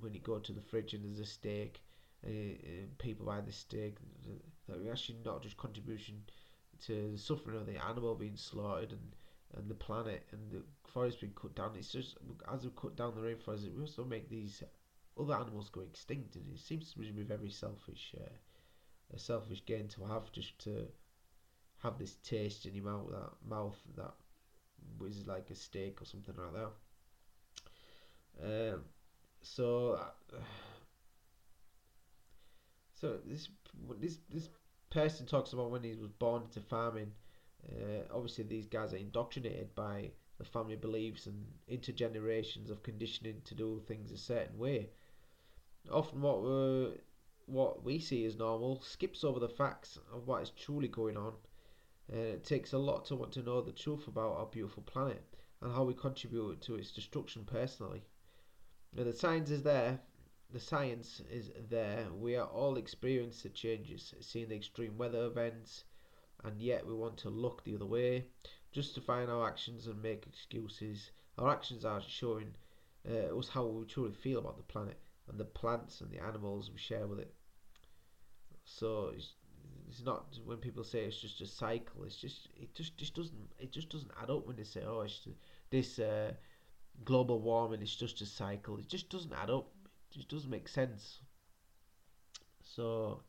when 0.02 0.14
you 0.14 0.20
go 0.20 0.38
to 0.38 0.52
the 0.52 0.60
fridge 0.60 0.94
and 0.94 1.04
there's 1.04 1.20
a 1.20 1.24
steak, 1.24 1.80
uh, 2.26 2.30
uh, 2.30 2.86
people 2.98 3.26
buy 3.26 3.40
the 3.40 3.52
steak, 3.52 3.96
that 4.68 4.90
actually 4.90 5.18
not 5.24 5.42
just 5.42 5.56
contribution 5.56 6.22
to 6.86 7.10
the 7.12 7.18
suffering 7.18 7.56
of 7.56 7.66
the 7.66 7.82
animal 7.84 8.14
being 8.14 8.36
slaughtered 8.36 8.92
and 8.92 9.16
and 9.54 9.68
the 9.68 9.74
planet 9.74 10.26
and 10.32 10.50
the 10.50 10.62
forest 10.90 11.20
being 11.20 11.32
cut 11.34 11.54
down. 11.54 11.72
It's 11.76 11.92
just 11.92 12.16
as 12.52 12.64
we 12.64 12.70
cut 12.74 12.96
down 12.96 13.14
the 13.14 13.20
rainforest, 13.20 13.74
we 13.74 13.80
also 13.80 14.04
make 14.04 14.28
these 14.28 14.62
other 15.20 15.34
animals 15.34 15.68
go 15.68 15.82
extinct, 15.82 16.36
and 16.36 16.44
it 16.52 16.58
seems 16.58 16.92
to 16.92 16.98
be 16.98 17.22
very 17.22 17.50
selfish, 17.50 18.14
uh, 18.18 18.36
a 19.14 19.18
selfish 19.18 19.62
gain 19.66 19.88
to 19.88 20.04
have 20.06 20.32
just 20.32 20.58
to 20.60 20.86
have 21.82 21.98
this 21.98 22.16
taste 22.24 22.66
in 22.66 22.74
your 22.74 22.84
mouth, 22.84 23.10
that 23.10 23.30
mouth 23.46 23.78
that 23.96 24.14
was 24.98 25.26
like 25.26 25.50
a 25.50 25.54
steak 25.54 26.00
or 26.00 26.04
something 26.06 26.34
like 26.36 26.54
that. 28.40 28.72
Um, 28.72 28.84
so, 29.42 30.00
so 33.00 33.18
this 33.26 33.48
this 33.98 34.18
this 34.30 34.48
person 34.90 35.26
talks 35.26 35.52
about 35.52 35.70
when 35.70 35.82
he 35.82 35.94
was 35.94 36.10
born 36.18 36.42
into 36.42 36.60
farming. 36.60 37.12
Uh, 37.68 38.02
obviously, 38.12 38.44
these 38.44 38.66
guys 38.66 38.92
are 38.92 38.98
indoctrinated 38.98 39.74
by 39.74 40.10
the 40.38 40.44
family 40.44 40.76
beliefs 40.76 41.26
and 41.26 41.46
intergenerations 41.70 42.70
of 42.70 42.82
conditioning 42.82 43.40
to 43.44 43.54
do 43.54 43.80
things 43.86 44.10
a 44.10 44.18
certain 44.18 44.58
way. 44.58 44.90
Often, 45.90 46.22
what 46.22 46.98
what 47.46 47.84
we 47.84 47.98
see 47.98 48.24
as 48.24 48.36
normal 48.36 48.80
skips 48.80 49.24
over 49.24 49.40
the 49.40 49.48
facts 49.48 49.98
of 50.12 50.26
what 50.26 50.42
is 50.42 50.50
truly 50.50 50.88
going 50.88 51.16
on. 51.16 51.34
It 52.08 52.44
takes 52.44 52.72
a 52.72 52.78
lot 52.78 53.04
to 53.06 53.16
want 53.16 53.32
to 53.32 53.42
know 53.42 53.60
the 53.60 53.72
truth 53.72 54.06
about 54.08 54.36
our 54.36 54.46
beautiful 54.46 54.82
planet 54.82 55.22
and 55.60 55.72
how 55.72 55.84
we 55.84 55.94
contribute 55.94 56.60
to 56.62 56.76
its 56.76 56.92
destruction 56.92 57.44
personally. 57.44 58.02
Now, 58.94 59.04
the 59.04 59.12
science 59.12 59.50
is 59.50 59.62
there. 59.62 60.00
The 60.50 60.60
science 60.60 61.22
is 61.30 61.50
there. 61.70 62.06
We 62.12 62.36
are 62.36 62.46
all 62.46 62.76
experiencing 62.76 63.50
the 63.50 63.56
changes, 63.56 64.14
seeing 64.20 64.48
the 64.48 64.56
extreme 64.56 64.98
weather 64.98 65.24
events, 65.24 65.84
and 66.44 66.60
yet 66.60 66.86
we 66.86 66.92
want 66.92 67.16
to 67.18 67.30
look 67.30 67.64
the 67.64 67.74
other 67.74 67.86
way, 67.86 68.26
justifying 68.70 69.30
our 69.30 69.48
actions 69.48 69.86
and 69.86 70.02
make 70.02 70.26
excuses. 70.26 71.10
Our 71.38 71.50
actions 71.50 71.86
are 71.86 72.02
showing 72.02 72.54
uh, 73.08 73.36
us 73.38 73.48
how 73.48 73.64
we 73.64 73.86
truly 73.86 74.12
feel 74.12 74.38
about 74.38 74.58
the 74.58 74.62
planet 74.64 74.98
and 75.28 75.38
the 75.38 75.44
plants 75.46 76.02
and 76.02 76.10
the 76.10 76.22
animals 76.22 76.70
we 76.70 76.78
share 76.78 77.06
with 77.06 77.20
it. 77.20 77.32
So 78.64 79.12
it's, 79.14 79.34
it's 79.88 80.04
not 80.04 80.38
when 80.44 80.58
people 80.58 80.84
say 80.84 81.04
it's 81.04 81.20
just 81.20 81.40
a 81.40 81.46
cycle. 81.46 82.04
It's 82.04 82.16
just 82.16 82.48
it 82.60 82.74
just 82.74 82.96
just 82.96 83.14
doesn't 83.14 83.52
it 83.58 83.72
just 83.72 83.88
doesn't 83.88 84.12
add 84.22 84.30
up 84.30 84.46
when 84.46 84.56
they 84.56 84.64
say 84.64 84.82
oh 84.86 85.00
it's 85.00 85.26
this 85.70 85.98
uh, 85.98 86.32
global 87.04 87.40
warming 87.40 87.82
is 87.82 87.94
just 87.94 88.20
a 88.20 88.26
cycle. 88.26 88.78
It 88.78 88.88
just 88.88 89.10
doesn't 89.10 89.32
add 89.32 89.50
up. 89.50 89.68
It 90.10 90.16
just 90.16 90.28
doesn't 90.28 90.50
make 90.50 90.68
sense. 90.68 91.20
So. 92.62 93.22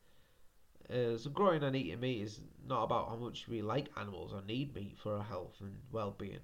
Uh, 0.89 1.17
so 1.17 1.29
growing 1.29 1.63
and 1.63 1.75
eating 1.75 1.99
meat 2.01 2.21
is 2.21 2.41
not 2.67 2.83
about 2.83 3.07
how 3.07 3.15
much 3.15 3.47
we 3.47 3.61
like 3.61 3.87
animals 3.95 4.33
or 4.33 4.41
need 4.41 4.75
meat 4.75 4.97
for 5.01 5.15
our 5.15 5.23
health 5.23 5.55
and 5.61 5.77
well-being. 5.91 6.41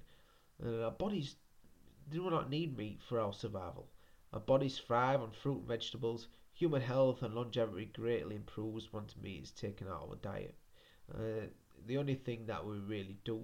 Uh, 0.64 0.84
our 0.84 0.90
bodies 0.90 1.36
do 2.10 2.30
not 2.30 2.48
need 2.48 2.76
meat 2.76 3.00
for 3.06 3.20
our 3.20 3.32
survival. 3.32 3.86
Our 4.32 4.40
bodies 4.40 4.78
thrive 4.78 5.20
on 5.20 5.30
fruit 5.30 5.58
and 5.58 5.68
vegetables. 5.68 6.28
Human 6.54 6.80
health 6.80 7.22
and 7.22 7.34
longevity 7.34 7.86
greatly 7.86 8.36
improves 8.36 8.92
once 8.92 9.14
meat 9.22 9.42
is 9.42 9.50
taken 9.50 9.88
out 9.88 10.04
of 10.04 10.10
our 10.10 10.16
diet. 10.16 10.54
Uh, 11.14 11.46
the 11.86 11.98
only 11.98 12.14
thing 12.14 12.46
that 12.46 12.64
we 12.64 12.78
really 12.78 13.18
do 13.24 13.42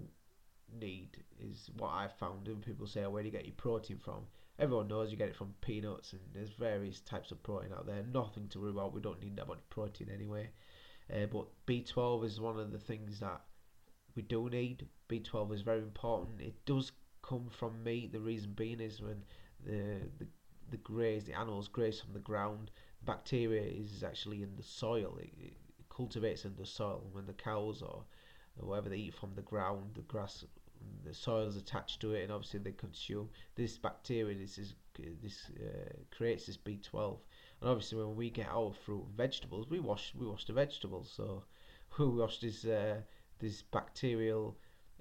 need 0.72 1.22
is 1.40 1.70
what 1.76 1.90
I've 1.90 2.14
found. 2.14 2.48
And 2.48 2.62
people 2.62 2.86
say, 2.86 3.04
oh, 3.04 3.10
"Where 3.10 3.22
do 3.22 3.28
you 3.28 3.32
get 3.32 3.46
your 3.46 3.54
protein 3.54 3.98
from?" 3.98 4.26
Everyone 4.58 4.88
knows 4.88 5.10
you 5.10 5.18
get 5.18 5.28
it 5.28 5.36
from 5.36 5.54
peanuts, 5.60 6.12
and 6.12 6.22
there's 6.32 6.50
various 6.50 7.00
types 7.00 7.30
of 7.30 7.42
protein 7.42 7.72
out 7.72 7.86
there. 7.86 8.02
Nothing 8.02 8.48
to 8.48 8.60
worry 8.60 8.70
about. 8.70 8.94
We 8.94 9.00
don't 9.02 9.20
need 9.20 9.36
that 9.36 9.48
much 9.48 9.60
protein 9.68 10.10
anyway. 10.10 10.50
Uh, 11.12 11.26
but 11.26 11.46
B12 11.66 12.24
is 12.24 12.40
one 12.40 12.58
of 12.58 12.72
the 12.72 12.78
things 12.78 13.20
that 13.20 13.42
we 14.14 14.22
do 14.22 14.48
need. 14.48 14.88
B12 15.08 15.52
is 15.52 15.62
very 15.62 15.82
important. 15.82 16.40
It 16.40 16.64
does 16.64 16.92
come 17.22 17.48
from 17.50 17.82
meat. 17.84 18.12
The 18.12 18.20
reason 18.20 18.52
being 18.52 18.80
is 18.80 19.00
when 19.00 19.22
the 19.64 20.08
the 20.18 20.26
the 20.70 20.76
graze, 20.78 21.24
the 21.24 21.38
animals 21.38 21.68
graze 21.68 22.00
from 22.00 22.12
the 22.12 22.18
ground. 22.18 22.70
Bacteria 23.04 23.62
is 23.62 24.02
actually 24.02 24.42
in 24.42 24.56
the 24.56 24.62
soil. 24.62 25.16
It, 25.20 25.30
it 25.38 25.88
cultivates 25.88 26.44
in 26.44 26.56
the 26.56 26.66
soil. 26.66 27.06
When 27.12 27.26
the 27.26 27.32
cows 27.34 27.82
or, 27.82 28.04
whatever 28.60 28.88
they 28.88 28.96
eat 28.96 29.14
from 29.14 29.34
the 29.34 29.42
ground, 29.42 29.90
the 29.94 30.02
grass, 30.02 30.44
the 31.04 31.14
soil 31.14 31.46
is 31.46 31.56
attached 31.56 32.00
to 32.00 32.14
it, 32.14 32.22
and 32.24 32.32
obviously 32.32 32.60
they 32.60 32.72
consume 32.72 33.28
this 33.54 33.78
bacteria. 33.78 34.36
This 34.36 34.58
is 34.58 34.74
this 35.22 35.50
uh, 35.60 35.92
creates 36.10 36.46
this 36.46 36.56
B12, 36.56 37.18
and 37.60 37.70
obviously 37.70 37.98
when 37.98 38.16
we 38.16 38.30
get 38.30 38.48
our 38.48 38.72
fruit 38.72 39.04
and 39.06 39.16
vegetables, 39.16 39.68
we 39.68 39.80
wash 39.80 40.14
we 40.18 40.26
wash 40.26 40.44
the 40.44 40.52
vegetables. 40.52 41.12
So 41.14 41.44
we 41.98 42.06
wash 42.06 42.38
this 42.38 42.64
uh, 42.64 43.00
this 43.38 43.62
bacterial 43.62 44.56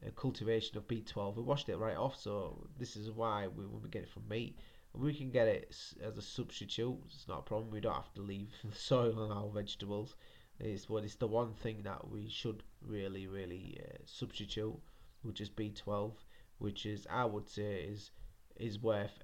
uh, 0.05 0.09
cultivation 0.15 0.77
of 0.77 0.87
B12. 0.87 1.37
We 1.37 1.43
washed 1.43 1.69
it 1.69 1.77
right 1.77 1.97
off. 1.97 2.19
So 2.19 2.67
this 2.77 2.95
is 2.95 3.11
why 3.11 3.47
we, 3.47 3.65
when 3.65 3.81
we 3.81 3.89
get 3.89 4.03
it 4.03 4.09
from 4.09 4.27
meat 4.27 4.57
we 4.97 5.13
can 5.13 5.29
get 5.29 5.47
it 5.47 5.75
as 6.01 6.17
a 6.17 6.21
substitute. 6.21 6.97
It's 7.05 7.27
not 7.27 7.39
a 7.39 7.43
problem. 7.43 7.71
We 7.71 7.81
don't 7.81 7.93
have 7.93 8.13
to 8.13 8.21
leave 8.21 8.49
the 8.63 8.75
soil 8.75 9.19
on 9.19 9.31
our 9.31 9.49
vegetables. 9.49 10.15
It's 10.59 10.89
what 10.89 11.03
it's 11.03 11.15
the 11.15 11.27
one 11.27 11.53
thing 11.53 11.83
that 11.83 12.09
we 12.09 12.29
should 12.29 12.63
really, 12.81 13.27
really 13.27 13.79
uh, 13.83 13.97
substitute, 14.05 14.77
which 15.21 15.41
is 15.41 15.49
B12, 15.49 16.13
which 16.59 16.85
is 16.85 17.07
I 17.09 17.25
would 17.25 17.49
say 17.49 17.83
is 17.83 18.11
is 18.55 18.81
worth 18.81 19.23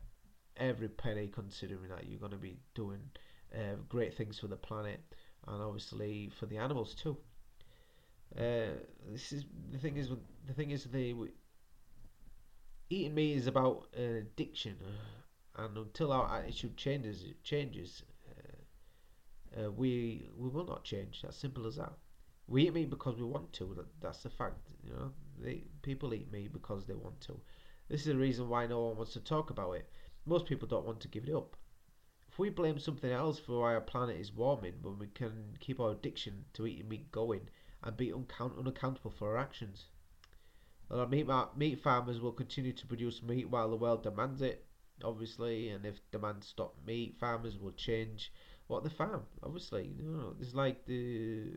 every 0.58 0.90
penny 0.90 1.28
considering 1.28 1.90
that 1.90 2.08
you're 2.08 2.20
going 2.20 2.32
to 2.32 2.38
be 2.38 2.60
doing 2.76 3.02
uh, 3.56 3.76
great 3.88 4.14
things 4.14 4.40
for 4.40 4.48
the 4.48 4.58
planet 4.58 5.00
and 5.48 5.62
obviously 5.62 6.30
for 6.38 6.46
the 6.48 6.58
animals 6.58 6.94
too. 6.94 7.18
Uh, 8.38 8.76
this 9.10 9.32
is 9.32 9.46
the 9.72 9.78
thing 9.78 9.98
is 9.98 10.10
the 10.46 10.54
thing 10.54 10.72
is 10.72 10.86
the 10.86 11.16
eating 12.90 13.16
meat 13.16 13.38
is 13.38 13.48
about 13.48 13.88
uh, 13.98 14.02
addiction 14.02 14.76
and 15.58 15.78
until 15.78 16.12
our 16.12 16.38
attitude 16.38 16.78
changes, 16.78 17.26
changes, 17.44 18.04
uh, 19.58 19.72
we 19.72 20.30
we 20.38 20.50
will 20.50 20.66
not 20.66 20.84
change. 20.84 21.24
As 21.28 21.36
simple 21.36 21.68
as 21.68 21.76
that. 21.76 21.94
We 22.48 22.64
eat 22.64 22.74
meat 22.74 22.90
because 22.90 23.18
we 23.18 23.24
want 23.24 23.54
to. 23.54 23.74
That, 23.76 23.88
that's 24.02 24.24
the 24.24 24.30
fact. 24.30 24.72
You 24.84 24.94
know, 24.94 25.12
they, 25.40 25.64
people 25.82 26.14
eat 26.14 26.32
meat 26.32 26.54
because 26.54 26.86
they 26.86 26.96
want 26.96 27.20
to. 27.22 27.40
This 27.88 28.02
is 28.02 28.08
the 28.08 28.16
reason 28.16 28.50
why 28.50 28.68
no 28.68 28.82
one 28.82 28.98
wants 28.98 29.14
to 29.14 29.20
talk 29.20 29.50
about 29.50 29.74
it. 29.74 29.90
Most 30.26 30.46
people 30.46 30.68
don't 30.68 30.86
want 30.86 31.00
to 31.02 31.08
give 31.08 31.24
it 31.28 31.34
up. 31.34 31.56
If 32.30 32.40
we 32.40 32.50
blame 32.50 32.80
something 32.80 33.12
else 33.12 33.40
for 33.40 33.62
why 33.62 33.74
our 33.74 33.82
planet 33.82 34.18
is 34.18 34.34
warming, 34.34 34.76
when 34.82 34.98
we 34.98 35.08
can 35.08 35.58
keep 35.60 35.80
our 35.80 35.92
addiction 35.92 36.46
to 36.54 36.66
eating 36.66 36.88
meat 36.88 37.12
going 37.12 37.50
and 37.84 37.98
be 37.98 38.12
uncount- 38.12 38.58
unaccountable 38.58 39.12
for 39.12 39.32
our 39.32 39.38
actions. 39.38 39.86
Well, 40.90 41.08
meat, 41.08 41.28
meat 41.58 41.80
farmers 41.82 42.22
will 42.22 42.32
continue 42.32 42.74
to 42.74 42.88
produce 42.88 43.22
meat 43.22 43.50
while 43.50 43.70
the 43.70 43.76
world 43.76 44.04
demands 44.04 44.42
it 44.42 44.66
obviously, 45.04 45.70
and 45.70 45.86
if 45.86 46.00
demand 46.12 46.44
stops, 46.44 46.80
meat, 46.86 47.18
farmers 47.20 47.58
will 47.58 47.72
change 47.72 48.32
what 48.72 48.84
they 48.84 48.90
farm. 48.90 49.24
Obviously, 49.44 49.92
you 49.98 50.06
know, 50.06 50.34
it's 50.40 50.56
like 50.56 50.86
the 50.86 51.02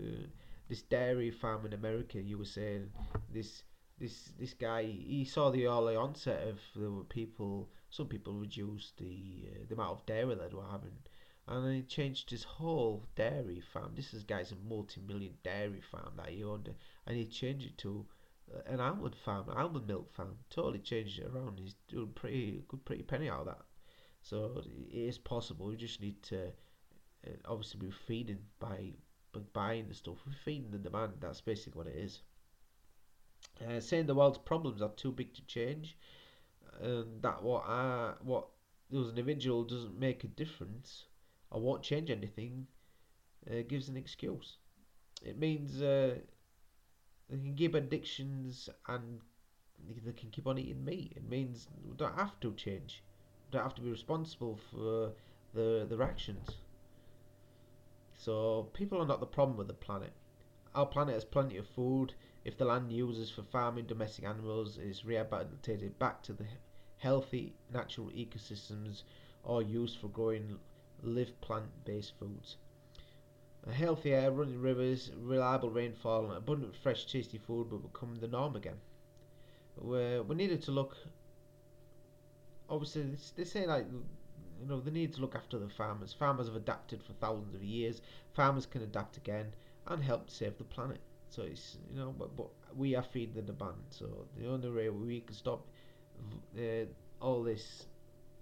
uh, 0.02 0.26
this 0.68 0.83
dairy 0.83 1.30
farm 1.30 1.64
in 1.66 1.73
America. 1.73 2.21
You 2.21 2.38
were 2.38 2.44
saying 2.44 2.90
this 3.33 3.62
this 3.99 4.33
this 4.38 4.54
guy 4.54 4.83
he 4.83 5.25
saw 5.25 5.50
the 5.50 5.66
early 5.66 5.97
onset 5.97 6.49
of 6.49 6.59
the 6.75 7.04
people 7.09 7.71
Some 7.90 8.09
people 8.09 8.35
reduced 8.35 8.99
the 8.99 9.49
uh, 9.50 9.64
the 9.68 9.75
amount 9.75 9.92
of 9.92 10.06
dairy 10.06 10.35
they 10.35 10.54
were 10.54 10.73
having, 10.76 10.99
and 11.47 11.75
he 11.76 11.83
changed 11.83 12.30
his 12.30 12.42
whole 12.42 13.06
dairy 13.14 13.62
farm. 13.73 13.92
This 13.94 14.12
is 14.12 14.25
guy's 14.25 14.50
a 14.50 14.56
multi-million 14.68 15.35
dairy 15.44 15.83
farm 15.92 16.14
that 16.16 16.30
he 16.30 16.42
owned, 16.42 16.75
and 17.06 17.16
he 17.16 17.26
changed 17.26 17.66
it 17.66 17.78
to 17.78 18.04
uh, 18.52 18.73
an 18.73 18.80
almond 18.80 19.14
farm, 19.25 19.47
almond 19.49 19.87
milk 19.87 20.12
farm. 20.12 20.37
Totally 20.50 20.80
changed 20.80 21.21
it 21.21 21.30
around. 21.33 21.61
He's 21.61 21.76
doing 21.87 22.12
pretty 22.14 22.64
good, 22.66 22.85
pretty 22.85 23.04
penny 23.04 23.30
out 23.30 23.40
of 23.40 23.47
that. 23.47 23.64
So 24.23 24.62
it 24.90 24.97
is 25.11 25.18
possible. 25.18 25.71
You 25.71 25.76
just 25.76 26.00
need 26.00 26.21
to 26.25 26.52
obviously 27.47 27.81
we're 27.83 27.93
feeding 28.07 28.38
by, 28.59 28.93
by 29.33 29.40
buying 29.52 29.88
the 29.88 29.95
stuff. 29.95 30.16
We're 30.26 30.33
feeding 30.45 30.71
the 30.71 30.78
demand. 30.78 31.14
That's 31.21 31.40
basically 31.40 31.78
what 31.78 31.87
it 31.87 31.97
is. 31.97 32.21
Uh, 33.66 33.81
saying 33.81 34.07
the 34.07 34.14
world's 34.14 34.38
problems 34.38 34.83
are 34.83 34.90
too 34.97 35.12
big 35.12 35.35
to 35.35 35.45
change, 35.47 35.97
and 36.81 37.23
that 37.23 37.43
what 37.43 37.64
I 37.66 38.12
what 38.23 38.47
an 38.90 39.04
individual 39.09 39.64
doesn't 39.64 39.99
make 39.99 40.25
a 40.25 40.28
difference 40.28 41.04
or 41.50 41.61
won't 41.61 41.83
change 41.83 42.11
anything, 42.11 42.66
uh, 43.50 43.62
gives 43.69 43.88
an 43.88 43.97
excuse. 43.97 44.57
It 45.23 45.38
means 45.38 45.81
uh, 45.81 46.16
they 47.31 47.37
can 47.37 47.54
give 47.54 47.75
addictions 47.75 48.69
and 48.88 49.21
they 50.04 50.12
can 50.12 50.31
keep 50.31 50.47
on 50.47 50.59
eating 50.59 50.85
meat. 50.85 51.12
It 51.16 51.28
means 51.28 51.69
we 51.88 51.97
don't 51.97 52.19
have 52.19 52.38
to 52.40 52.52
change. 52.54 53.02
We 53.47 53.52
don't 53.52 53.62
have 53.62 53.75
to 53.76 53.83
be 53.83 53.90
responsible 53.90 54.59
for 54.71 55.12
the 55.54 55.87
their 55.88 56.02
actions. 56.02 56.49
So 58.25 58.71
people 58.73 59.02
are 59.02 59.07
not 59.07 59.21
the 59.21 59.26
problem 59.26 59.59
with 59.59 59.66
the 59.66 59.75
planet. 59.75 60.14
Our 60.75 60.87
planet 60.87 61.12
has 61.12 61.26
plenty 61.26 61.59
of 61.59 61.69
food 61.69 62.14
if 62.43 62.57
the 62.57 62.64
land 62.64 62.90
uses 62.90 63.31
for 63.31 63.43
farming 63.43 63.85
domestic 63.85 64.25
animals 64.25 64.78
is 64.78 65.04
rehabilitated 65.04 65.99
back 65.99 66.23
to 66.23 66.33
the 66.33 66.47
healthy 66.97 67.52
natural 67.71 68.07
ecosystems 68.07 69.02
or 69.43 69.61
used 69.61 69.99
for 69.99 70.09
growing 70.09 70.59
live 71.02 71.38
plant-based 71.43 72.14
foods. 72.19 72.57
A 73.66 73.73
healthy 73.73 74.14
air, 74.14 74.33
running 74.33 74.59
rivers, 74.59 75.11
reliable 75.19 75.69
rainfall, 75.69 76.25
and 76.25 76.38
abundant 76.38 76.75
fresh 76.75 77.04
tasty 77.04 77.37
food 77.37 77.71
will 77.71 77.78
become 77.78 78.16
the 78.16 78.28
norm 78.28 78.57
again. 78.57 78.81
we 79.76 80.21
we 80.21 80.35
needed 80.35 80.62
to 80.62 80.71
look. 80.71 80.97
Obviously, 82.71 83.19
they 83.37 83.45
say 83.45 83.66
like 83.66 83.87
you 84.64 84.71
know 84.71 84.80
they 84.80 84.90
need 84.90 85.12
to 85.14 85.21
look 85.21 85.35
after 85.35 85.59
the 85.59 85.68
farmers. 85.68 86.14
Farmers 86.14 86.47
have 86.47 86.56
adapted 86.56 87.02
for 87.02 87.12
thousands 87.14 87.54
of 87.54 87.62
years. 87.62 88.00
Farmers 88.35 88.66
can 88.66 88.83
adapt 88.83 89.16
again 89.18 89.54
and 89.87 90.02
help 90.02 90.30
save 90.30 90.56
the 90.56 90.64
planet. 90.64 91.00
So 91.28 91.42
it's 91.42 91.76
you 91.92 92.00
know, 92.00 92.14
but, 92.18 92.35
but 92.37 92.49
we 92.75 92.97
are 92.97 93.02
feeding 93.02 93.35
the 93.35 93.42
demand. 93.42 93.83
So 93.90 94.06
the 94.38 94.49
only 94.49 94.71
way 94.71 94.88
we 94.88 95.21
can 95.21 95.35
stop 95.35 95.66
uh, 96.59 96.87
all 97.21 97.42
this 97.42 97.87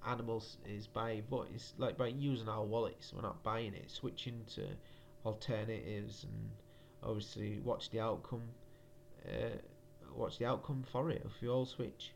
animals 0.07 0.59
is 0.67 0.87
by 0.87 1.23
is 1.55 1.75
like 1.77 1.97
by 1.99 2.09
using 2.09 2.49
our 2.49 2.65
wallets. 2.65 3.13
We're 3.13 3.23
not 3.23 3.43
buying 3.43 3.75
it. 3.75 3.91
Switching 3.91 4.45
to 4.55 4.63
alternatives 5.27 6.25
and 6.25 6.51
obviously 7.03 7.61
watch 7.61 7.91
the 7.91 8.01
outcome. 8.01 8.43
Uh, 9.27 9.57
watch 10.15 10.39
the 10.39 10.47
outcome 10.47 10.85
for 10.93 11.11
it 11.11 11.23
if 11.25 11.43
you 11.43 11.51
all 11.51 11.67
switch. 11.67 12.13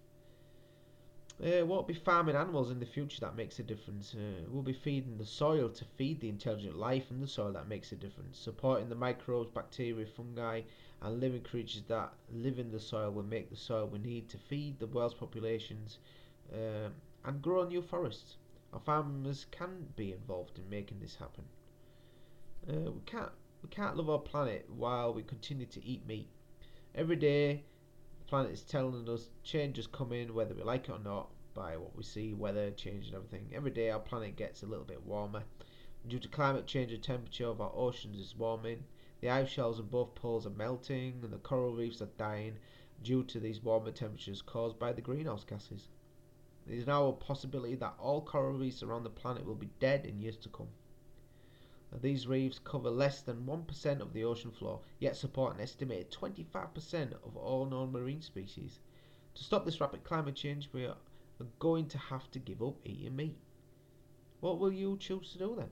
Uh, 1.39 1.67
won't 1.67 1.87
be 1.87 1.93
farming 1.93 2.35
animals 2.35 2.71
in 2.71 2.81
the 2.81 2.87
future 2.87 3.21
that 3.21 3.37
makes 3.37 3.59
a 3.59 3.63
difference. 3.63 4.15
Uh, 4.15 4.43
we'll 4.49 4.63
be 4.63 4.73
feeding 4.73 5.19
the 5.19 5.27
soil 5.27 5.69
to 5.69 5.85
feed 5.85 6.19
the 6.21 6.31
intelligent 6.31 6.79
life 6.79 7.11
in 7.11 7.21
the 7.21 7.27
soil 7.27 7.53
that 7.53 7.69
makes 7.69 7.93
a 7.93 7.97
difference. 7.97 8.39
Supporting 8.39 8.89
the 8.89 8.95
microbes, 8.95 9.51
bacteria, 9.51 10.07
fungi, 10.07 10.63
and 11.03 11.21
living 11.21 11.43
creatures 11.43 11.83
that 11.89 12.15
live 12.33 12.59
in 12.59 12.73
the 12.73 12.81
soil 12.81 13.11
will 13.11 13.23
make 13.23 13.51
the 13.51 13.57
soil 13.57 13.87
we 13.87 13.99
need 13.99 14.31
to 14.31 14.39
feed 14.39 14.79
the 14.79 14.87
world's 14.87 15.13
populations 15.13 15.99
uh, 16.55 16.89
and 17.27 17.43
grow 17.43 17.67
new 17.67 17.83
forests. 17.83 18.37
Our 18.73 18.81
farmers 18.81 19.45
can 19.51 19.89
be 19.95 20.13
involved 20.13 20.59
in 20.59 20.71
making 20.71 21.01
this 21.01 21.17
happen. 21.17 21.45
Uh, 22.69 22.93
we 22.93 23.01
can't 23.05 23.33
we 23.63 23.69
can't 23.69 23.97
love 23.97 24.09
our 24.09 24.19
planet 24.19 24.67
while 24.75 25.13
we 25.13 25.23
continue 25.23 25.67
to 25.67 25.85
eat 25.85 26.07
meat. 26.07 26.29
Every 26.95 27.17
day 27.17 27.65
planet 28.27 28.53
is 28.53 28.63
telling 28.63 29.09
us 29.09 29.31
change 29.45 29.79
is 29.79 29.87
coming, 29.87 30.35
whether 30.35 30.55
we 30.55 30.63
like 30.63 30.89
it 30.89 30.93
or 30.93 30.99
not, 30.99 31.31
by 31.55 31.77
what 31.77 31.97
we 31.97 32.03
see, 32.03 32.35
weather 32.35 32.71
change 32.73 33.07
and 33.07 33.15
everything. 33.15 33.51
Every 33.55 33.71
day 33.71 33.91
our 33.91 34.01
planet 34.01 34.37
gets 34.37 34.63
a 34.63 34.67
little 34.67 34.85
bit 34.85 35.07
warmer. 35.07 35.45
Due 36.09 36.19
to 36.19 36.29
climate 36.29 36.67
change, 36.67 36.91
the 36.91 36.99
temperature 36.99 37.47
of 37.47 37.61
our 37.61 37.73
oceans 37.75 38.19
is 38.19 38.37
warming. 38.37 38.85
The 39.21 39.31
ice 39.31 39.49
shelves 39.49 39.81
on 39.81 39.87
both 39.87 40.15
poles 40.15 40.47
are 40.47 40.51
melting, 40.51 41.21
and 41.23 41.33
the 41.33 41.39
coral 41.39 41.73
reefs 41.73 42.03
are 42.03 42.11
dying 42.19 42.59
due 43.03 43.23
to 43.25 43.41
these 43.41 43.63
warmer 43.63 43.91
temperatures 43.91 44.43
caused 44.43 44.79
by 44.79 44.93
the 44.93 45.01
greenhouse 45.01 45.45
gases. 45.45 45.89
There 46.67 46.77
is 46.77 46.87
now 46.87 47.07
a 47.07 47.13
possibility 47.13 47.77
that 47.77 47.95
all 47.99 48.21
coral 48.23 48.59
reefs 48.59 48.83
around 48.83 49.05
the 49.05 49.11
planet 49.11 49.47
will 49.47 49.55
be 49.55 49.71
dead 49.79 50.05
in 50.05 50.19
years 50.19 50.37
to 50.39 50.49
come. 50.49 50.69
These 51.93 52.27
reefs 52.27 52.59
cover 52.59 52.91
less 52.91 53.23
than 53.23 53.47
1% 53.47 54.01
of 54.01 54.13
the 54.13 54.25
ocean 54.25 54.51
floor, 54.51 54.81
yet 54.99 55.17
support 55.17 55.55
an 55.55 55.61
estimated 55.61 56.11
25% 56.11 57.13
of 57.13 57.37
all 57.37 57.65
known 57.67 57.93
marine 57.93 58.21
species. 58.21 58.81
To 59.35 59.45
stop 59.45 59.65
this 59.65 59.81
rapid 59.81 60.05
climate 60.05 60.35
change, 60.35 60.69
we 60.73 60.85
are 60.85 60.97
going 61.59 61.87
to 61.89 61.99
have 61.99 62.31
to 62.33 62.39
give 62.39 62.63
up 62.63 62.77
eating 62.85 63.17
meat. 63.17 63.39
What 64.41 64.59
will 64.59 64.73
you 64.73 64.97
choose 64.99 65.33
to 65.33 65.39
do 65.39 65.55
then? 65.57 65.71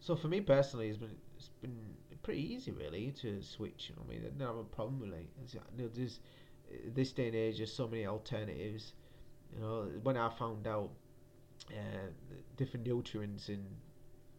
So 0.00 0.16
for 0.16 0.28
me 0.28 0.40
personally, 0.40 0.88
it's 0.88 0.98
been 0.98 1.16
it's 1.36 1.48
been 1.60 1.96
pretty 2.22 2.54
easy 2.54 2.70
really 2.70 3.12
to 3.20 3.42
switch. 3.42 3.92
I 3.96 4.08
mean, 4.08 4.22
I 4.24 4.30
don't 4.30 4.46
have 4.48 4.56
a 4.56 4.64
problem 4.64 5.00
with 5.00 5.12
it. 5.12 5.28
You 5.52 5.60
know, 5.78 5.90
there's 5.94 6.20
this 6.94 7.12
day 7.12 7.26
and 7.26 7.36
age, 7.36 7.58
there's 7.58 7.72
so 7.72 7.88
many 7.88 8.06
alternatives. 8.06 8.92
You 9.54 9.60
know, 9.60 9.88
when 10.02 10.16
I 10.16 10.28
found 10.30 10.66
out 10.66 10.90
uh, 11.70 12.08
different 12.56 12.86
nutrients 12.86 13.48
in 13.48 13.64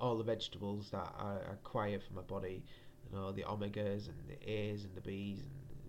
all 0.04 0.18
the 0.18 0.24
vegetables 0.24 0.90
that 0.92 1.10
I 1.18 1.38
acquire 1.54 1.98
for 1.98 2.14
my 2.14 2.22
body, 2.24 2.62
you 3.06 3.18
know, 3.18 3.32
the 3.32 3.44
omegas 3.44 4.10
and 4.10 4.18
the 4.28 4.38
A's 4.52 4.84
and 4.84 4.94
the 4.96 5.02
B's 5.02 5.40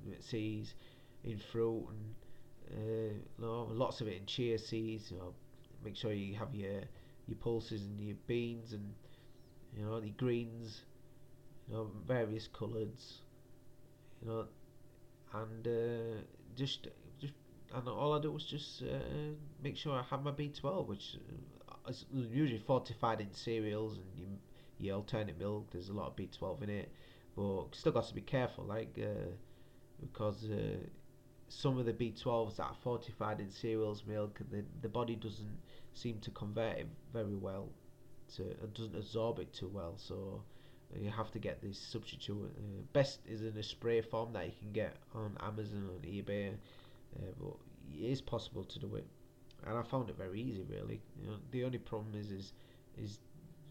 and 0.05 0.14
the 0.16 0.22
C's 0.22 0.74
in 1.24 1.38
fruit 1.38 1.88
and 1.90 2.14
uh, 2.72 3.12
you 3.38 3.44
know, 3.44 3.68
lots 3.72 4.00
of 4.00 4.07
it 4.07 4.16
in 4.16 4.27
chia 4.27 4.57
seeds. 4.57 5.11
You 5.11 5.18
know, 5.18 5.35
make 5.85 5.96
sure 5.96 6.12
you 6.12 6.37
have 6.37 6.55
your 6.55 6.83
your 7.27 7.37
pulses 7.40 7.83
and 7.83 8.00
your 8.00 8.16
beans 8.29 8.72
and 8.72 8.94
you 9.77 9.85
know 9.85 10.00
the 10.00 10.11
greens, 10.11 10.83
you 11.66 11.74
know, 11.74 11.90
various 12.07 12.46
colours, 12.46 13.22
you 14.22 14.29
know, 14.29 14.46
and 15.35 15.66
uh, 15.66 16.20
just 16.55 16.87
just 17.20 17.35
and 17.74 17.88
all 17.88 18.12
I 18.12 18.20
do 18.20 18.31
was 18.31 18.44
just 18.44 18.83
uh, 18.83 19.35
make 19.61 19.77
sure 19.77 19.92
I 19.98 20.03
have 20.03 20.22
my 20.22 20.31
B12, 20.31 20.87
which 20.87 21.16
it's 21.88 22.05
usually 22.11 22.59
fortified 22.59 23.20
in 23.20 23.33
cereals 23.33 23.99
and 23.99 24.38
your, 24.79 24.97
alternate 24.97 25.38
milk. 25.38 25.68
There's 25.70 25.88
a 25.88 25.92
lot 25.92 26.09
of 26.09 26.16
B12 26.16 26.62
in 26.62 26.70
it, 26.70 26.92
but 27.37 27.75
still 27.75 27.92
got 27.92 28.09
to 28.09 28.14
be 28.14 28.20
careful, 28.20 28.64
like 28.64 28.99
uh, 29.01 29.31
because 30.01 30.44
uh, 30.51 30.77
some 31.49 31.79
of 31.79 31.87
the 31.87 31.92
B12s 31.92 32.57
that 32.57 32.64
are 32.64 32.77
fortified 32.83 33.40
in 33.40 33.51
cereals, 33.51 34.05
milk, 34.07 34.40
the 34.51 34.64
the 34.83 34.88
body 34.88 35.16
doesn't 35.16 35.57
seem 35.92 36.18
to 36.20 36.31
convert 36.31 36.79
it 36.79 36.88
very 37.12 37.37
well, 37.37 37.68
to 38.37 38.42
it 38.42 38.75
doesn't 38.75 38.97
absorb 38.97 39.38
it 39.38 39.53
too 39.53 39.70
well. 39.73 39.94
So 39.97 40.42
you 40.99 41.11
have 41.11 41.31
to 41.33 41.38
get 41.38 41.62
this 41.62 41.79
substitute. 41.79 42.51
Uh, 42.57 42.83
best 42.92 43.20
is 43.27 43.42
in 43.42 43.57
a 43.57 43.62
spray 43.62 44.01
form 44.01 44.33
that 44.33 44.47
you 44.47 44.53
can 44.61 44.73
get 44.73 44.97
on 45.14 45.37
Amazon 45.40 45.88
or 45.88 46.07
eBay, 46.07 46.51
uh, 46.51 47.33
but 47.40 47.57
it 47.92 48.05
is 48.05 48.20
possible 48.20 48.64
to 48.64 48.79
do 48.79 48.97
it 48.97 49.07
and 49.66 49.79
I 49.79 49.83
found 49.83 50.11
it 50.11 50.16
very 50.16 50.40
easy. 50.40 50.62
Really, 50.68 51.00
you 51.20 51.27
know, 51.29 51.37
the 51.50 51.64
only 51.64 51.79
problem 51.79 52.14
is 52.14 52.31
is 52.31 52.53
is 52.98 53.18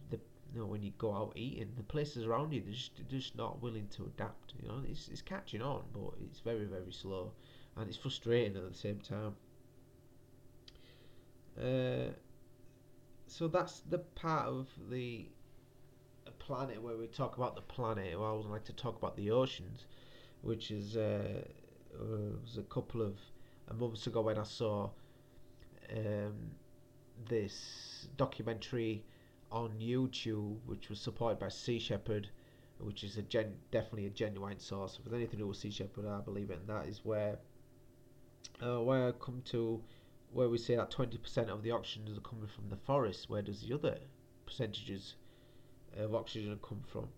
the 0.09 0.19
you 0.53 0.59
know 0.59 0.65
when 0.65 0.83
you 0.83 0.91
go 0.97 1.13
out 1.13 1.33
eating, 1.35 1.71
the 1.77 1.83
places 1.83 2.25
around 2.25 2.53
you 2.53 2.61
they're 2.61 2.73
just, 2.73 2.95
they're 2.97 3.19
just 3.19 3.35
not 3.35 3.61
willing 3.61 3.87
to 3.89 4.03
adapt. 4.05 4.53
You 4.61 4.67
know, 4.67 4.81
it's 4.89 5.07
it's 5.09 5.21
catching 5.21 5.61
on, 5.61 5.83
but 5.93 6.13
it's 6.23 6.39
very 6.39 6.65
very 6.65 6.91
slow, 6.91 7.31
and 7.77 7.87
it's 7.87 7.97
frustrating 7.97 8.57
at 8.57 8.71
the 8.71 8.77
same 8.77 8.99
time. 8.99 9.35
Uh, 11.59 12.11
so 13.27 13.47
that's 13.47 13.81
the 13.81 13.99
part 13.99 14.47
of 14.47 14.67
the 14.89 15.27
planet 16.39 16.81
where 16.81 16.97
we 16.97 17.07
talk 17.07 17.37
about 17.37 17.55
the 17.55 17.61
planet. 17.61 18.19
Well, 18.19 18.29
I 18.29 18.33
would 18.33 18.45
like 18.45 18.65
to 18.65 18.73
talk 18.73 18.97
about 18.97 19.15
the 19.15 19.31
oceans, 19.31 19.85
which 20.41 20.71
is 20.71 20.97
uh, 20.97 21.43
uh, 21.95 22.05
was 22.43 22.57
a 22.57 22.63
couple 22.63 23.01
of 23.01 23.19
months 23.77 24.07
ago 24.07 24.21
when 24.21 24.37
I 24.37 24.43
saw 24.43 24.89
um, 25.91 26.33
this 27.27 28.07
documentary 28.17 29.03
on 29.51 29.71
YouTube, 29.79 30.57
which 30.65 30.89
was 30.89 30.99
supported 30.99 31.39
by 31.39 31.49
Sea 31.49 31.79
Shepherd, 31.79 32.29
which 32.79 33.03
is 33.03 33.17
a 33.17 33.21
gen- 33.21 33.55
definitely 33.71 34.07
a 34.07 34.09
genuine 34.09 34.59
source. 34.59 34.99
If 35.05 35.11
anything 35.13 35.31
to 35.31 35.37
do 35.37 35.47
with 35.47 35.57
Sea 35.57 35.71
Shepherd, 35.71 36.07
I 36.07 36.19
believe 36.21 36.49
it, 36.49 36.59
and 36.59 36.67
that 36.67 36.87
is 36.87 37.01
where 37.03 37.37
uh, 38.61 38.81
where 38.81 39.07
I 39.07 39.11
come 39.11 39.41
to 39.45 39.81
where 40.31 40.49
we 40.49 40.57
say 40.57 40.75
that 40.75 40.89
20% 40.89 41.49
of 41.49 41.61
the 41.61 41.71
oxygen 41.71 42.07
is 42.07 42.19
coming 42.23 42.47
from 42.47 42.69
the 42.69 42.75
forest. 42.75 43.29
Where 43.29 43.41
does 43.41 43.61
the 43.61 43.73
other 43.73 43.99
percentages 44.45 45.15
of 45.95 46.15
oxygen 46.15 46.59
come 46.67 46.81
from? 46.87 47.09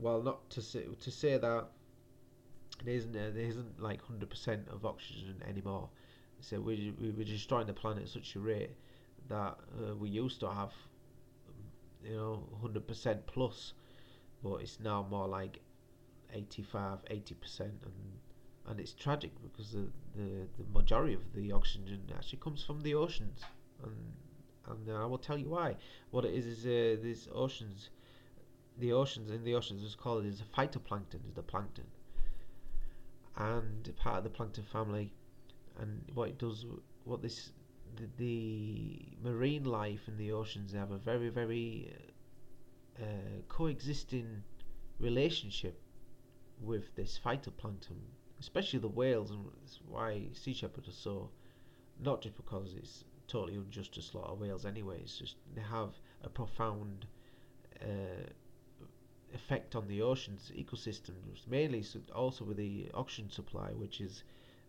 Well, 0.00 0.22
not 0.22 0.50
to 0.50 0.62
say 0.62 0.86
to 1.00 1.10
say 1.10 1.38
that 1.38 1.68
there 2.84 2.94
isn't 2.94 3.16
uh, 3.16 3.30
there 3.32 3.46
isn't 3.46 3.80
like 3.80 4.00
100% 4.02 4.72
of 4.72 4.84
oxygen 4.84 5.42
anymore 5.48 5.88
so 6.44 6.60
we 6.60 6.94
we 7.00 7.10
were 7.10 7.24
destroying 7.24 7.66
the 7.66 7.72
planet 7.72 8.04
at 8.04 8.08
such 8.08 8.36
a 8.36 8.40
rate 8.40 8.70
that 9.28 9.56
uh, 9.80 9.94
we 9.96 10.08
used 10.08 10.40
to 10.40 10.48
have 10.48 10.72
you 12.04 12.14
know 12.14 12.42
100% 12.62 13.18
plus 13.26 13.72
but 14.42 14.56
it's 14.56 14.78
now 14.80 15.06
more 15.10 15.26
like 15.26 15.60
85 16.32 16.98
80% 17.10 17.60
and 17.60 17.72
and 18.66 18.80
it's 18.80 18.92
tragic 18.94 19.30
because 19.42 19.72
the, 19.72 19.86
the, 20.16 20.46
the 20.58 20.64
majority 20.72 21.14
of 21.14 21.20
the 21.34 21.52
oxygen 21.52 22.00
actually 22.16 22.38
comes 22.38 22.64
from 22.64 22.80
the 22.80 22.94
oceans 22.94 23.40
and 23.82 23.94
and 24.66 24.90
I 24.96 25.04
will 25.04 25.18
tell 25.18 25.36
you 25.36 25.50
why. 25.50 25.76
What 26.10 26.24
it 26.24 26.32
is 26.34 26.46
is 26.46 26.64
uh, 26.64 27.02
these 27.02 27.28
oceans 27.34 27.90
the 28.78 28.92
oceans 28.92 29.30
in 29.30 29.44
the 29.44 29.54
oceans 29.54 29.82
is 29.82 29.94
called 29.94 30.24
is 30.24 30.42
phytoplankton 30.56 31.26
is 31.28 31.34
the 31.34 31.42
plankton. 31.42 31.86
And 33.36 33.92
part 33.96 34.18
of 34.18 34.24
the 34.24 34.30
plankton 34.30 34.64
family 34.64 35.12
and 35.80 36.02
what 36.14 36.28
it 36.28 36.38
does 36.38 36.66
what 37.04 37.22
this 37.22 37.50
the, 37.96 38.08
the 38.18 39.00
marine 39.22 39.64
life 39.64 40.08
in 40.08 40.16
the 40.16 40.32
oceans 40.32 40.72
have 40.72 40.90
a 40.90 40.98
very 40.98 41.28
very 41.28 41.92
uh, 43.00 43.40
coexisting 43.48 44.42
relationship 44.98 45.80
with 46.60 46.94
this 46.96 47.18
phytoplankton 47.24 47.98
especially 48.40 48.78
the 48.78 48.88
whales 48.88 49.30
and 49.30 49.44
why 49.88 50.22
sea 50.32 50.54
shepherds 50.54 50.88
are 50.88 50.92
so 50.92 51.30
not 52.00 52.20
just 52.22 52.36
because 52.36 52.74
it's 52.76 53.04
totally 53.26 53.56
unjust 53.56 53.94
to 53.94 54.02
slaughter 54.02 54.34
whales 54.34 54.66
anyway 54.66 54.98
it's 55.00 55.18
just 55.18 55.36
they 55.54 55.62
have 55.62 55.94
a 56.22 56.28
profound 56.28 57.06
uh, 57.82 58.30
effect 59.34 59.74
on 59.74 59.86
the 59.88 60.00
ocean's 60.00 60.52
ecosystems, 60.56 61.46
mainly 61.48 61.84
also 62.14 62.44
with 62.44 62.56
the 62.56 62.90
oxygen 62.94 63.30
supply, 63.30 63.68
which 63.72 64.00
is 64.00 64.22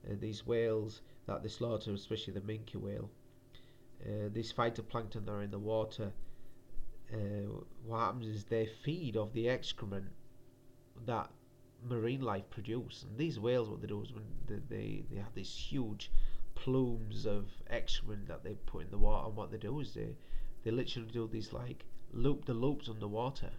uh, 0.10 0.16
these 0.20 0.46
whales 0.46 1.02
that 1.28 1.44
they 1.44 1.50
slaughter, 1.50 1.94
especially 1.94 2.34
the 2.34 2.42
minke 2.42 2.76
whale. 2.76 3.10
Uh, 4.06 4.30
these 4.32 4.54
phytoplankton 4.54 5.26
that 5.26 5.32
are 5.32 5.44
in 5.44 5.52
the 5.52 5.60
water, 5.60 6.12
uh, 7.14 7.18
what 7.86 8.00
happens 8.00 8.28
is 8.28 8.44
they 8.46 8.68
feed 8.84 9.18
off 9.18 9.32
the 9.34 9.50
excrement 9.50 10.06
that 11.06 11.30
marine 11.84 12.22
life 12.22 12.50
produce. 12.50 13.06
And 13.08 13.18
these 13.18 13.40
whales, 13.40 13.70
what 13.70 13.82
they 13.82 13.88
do 13.88 14.02
is 14.02 14.12
when 14.12 14.26
they, 14.48 14.60
they, 14.70 15.04
they 15.12 15.18
have 15.18 15.34
these 15.34 15.56
huge 15.56 16.12
plumes 16.56 17.26
of 17.26 17.46
excrement 17.70 18.28
that 18.28 18.44
they 18.44 18.56
put 18.66 18.84
in 18.84 18.92
the 18.92 18.98
water, 18.98 19.28
and 19.28 19.36
what 19.36 19.52
they 19.52 19.58
do 19.58 19.80
is 19.80 19.94
they, 19.94 20.16
they 20.64 20.72
literally 20.72 21.10
do 21.12 21.28
these 21.32 21.54
like 21.54 21.86
loop 22.12 22.46
the 22.46 22.54
loops 22.54 22.88
underwater 22.88 23.52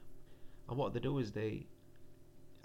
and 0.68 0.76
what 0.76 0.92
they 0.92 1.00
do 1.00 1.18
is 1.18 1.32
they, 1.32 1.66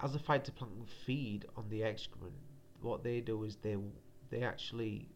as 0.01 0.13
the 0.13 0.19
phytoplankton 0.19 0.87
feed 1.05 1.45
on 1.55 1.69
the 1.69 1.83
excrement, 1.83 2.33
what 2.81 3.03
they 3.03 3.21
do 3.21 3.43
is 3.43 3.57
they 3.57 3.77
they 4.29 4.43
actually, 4.43 5.09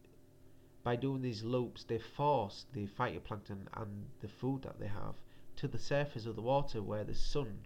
by 0.84 0.96
doing 0.96 1.22
these 1.22 1.42
loops, 1.42 1.84
they 1.84 1.98
force 1.98 2.66
the 2.72 2.86
phytoplankton 2.86 3.66
and 3.74 4.06
the 4.20 4.28
food 4.28 4.62
that 4.62 4.78
they 4.78 4.88
have 4.88 5.14
to 5.56 5.66
the 5.66 5.78
surface 5.78 6.26
of 6.26 6.36
the 6.36 6.42
water 6.42 6.82
where 6.82 7.04
the 7.04 7.14
sun 7.14 7.58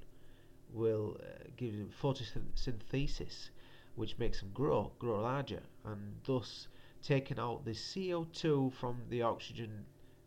will 0.72 1.16
uh, 1.20 1.44
give 1.56 1.72
them 1.72 1.90
photosynthesis, 2.00 3.50
which 3.96 4.16
makes 4.18 4.40
them 4.40 4.50
grow, 4.54 4.92
grow 5.00 5.20
larger, 5.20 5.62
and 5.84 6.14
thus 6.24 6.68
taking 7.02 7.38
out 7.38 7.64
the 7.64 7.72
CO2 7.72 8.72
from 8.72 9.02
the 9.08 9.22
oxygen 9.22 9.84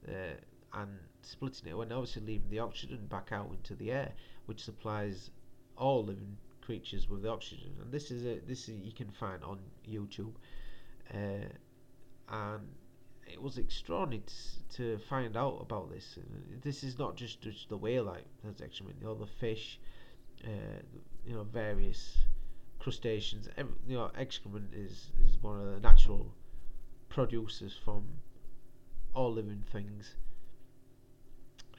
uh, 0.10 0.36
and 0.74 1.00
splitting 1.22 1.70
it, 1.70 1.76
and 1.76 1.94
obviously 1.94 2.22
leaving 2.24 2.50
the 2.50 2.60
oxygen 2.60 3.06
back 3.08 3.30
out 3.32 3.50
into 3.52 3.76
the 3.76 3.92
air 3.92 4.12
which 4.46 4.64
supplies 4.64 5.30
all 5.78 6.04
living 6.04 6.38
creatures 6.66 7.10
with 7.10 7.26
oxygen. 7.26 7.72
And 7.82 7.92
this 7.92 8.12
is 8.12 8.26
a 8.26 8.40
this 8.48 8.70
is, 8.70 8.80
you 8.82 8.92
can 8.92 9.10
find 9.12 9.44
on 9.44 9.60
YouTube, 9.90 10.34
uh, 11.14 11.48
and 12.30 12.68
it 13.28 13.42
was 13.42 13.58
extraordinary 13.58 14.24
to, 14.76 14.98
find 15.10 15.38
out 15.38 15.58
about 15.62 15.90
this. 15.92 16.18
And 16.18 16.62
this 16.62 16.84
is 16.84 17.00
not 17.00 17.16
just, 17.16 17.42
just 17.42 17.70
the 17.70 17.78
whale 17.78 18.04
like 18.04 18.26
that's 18.44 18.62
excrement, 18.62 18.98
you 19.00 19.06
know, 19.06 19.16
the 19.16 19.28
fish, 19.40 19.80
uh, 20.46 20.82
you 21.26 21.34
know, 21.34 21.44
various 21.44 22.18
crustaceans. 22.80 23.48
Every, 23.58 23.74
you 23.88 23.98
know, 23.98 24.12
excrement 24.18 24.74
is 24.74 25.12
is 25.24 25.38
one 25.42 25.60
of 25.60 25.68
the 25.74 25.80
natural 25.80 26.34
producers 27.10 27.78
from 27.84 28.04
all 29.14 29.32
living 29.32 29.64
things, 29.72 30.16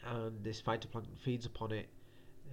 and 0.07 0.43
this 0.45 0.63
phytoplankton 0.63 1.19
feeds 1.25 1.47
upon 1.47 1.73
it 1.73 1.89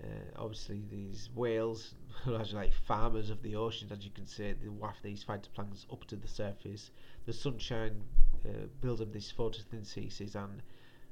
uh, 0.04 0.41
obviously, 0.41 0.84
these 0.89 1.30
whales 1.36 1.93
are 2.27 2.43
like 2.54 2.73
farmers 2.73 3.30
of 3.30 3.41
the 3.43 3.56
oceans, 3.56 3.91
as 3.91 4.04
you 4.04 4.12
can 4.12 4.25
see, 4.25 4.54
they 4.54 4.67
waft 4.67 5.04
these 5.04 5.23
phytoplanktons 5.23 5.86
up 5.91 6.06
to 6.06 6.15
the 6.15 6.27
surface. 6.27 6.91
The 7.25 7.34
sunshine 7.34 8.04
uh, 8.45 8.67
builds 8.80 9.01
up 9.01 9.13
this 9.13 9.32
photosynthesis 9.32 10.36
and 10.36 10.63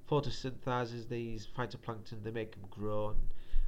photosynthesizes 0.09 1.07
these 1.07 1.47
phytoplankton. 1.55 2.23
They 2.23 2.31
make 2.31 2.51
them 2.51 2.65
grow 2.69 3.09
and, 3.09 3.21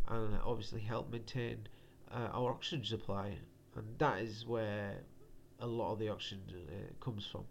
and 0.08 0.40
obviously 0.44 0.82
help 0.82 1.12
maintain 1.12 1.68
uh, 2.12 2.30
our 2.34 2.52
oxygen 2.52 2.86
supply. 2.86 3.38
And 3.76 3.86
that 4.00 4.20
is 4.20 4.46
where 4.46 4.96
a 5.60 5.68
lot 5.68 5.94
of 5.94 6.00
the 6.00 6.10
oxygen 6.10 6.42
uh, 6.50 7.04
comes 7.04 7.26
from. 7.26 7.46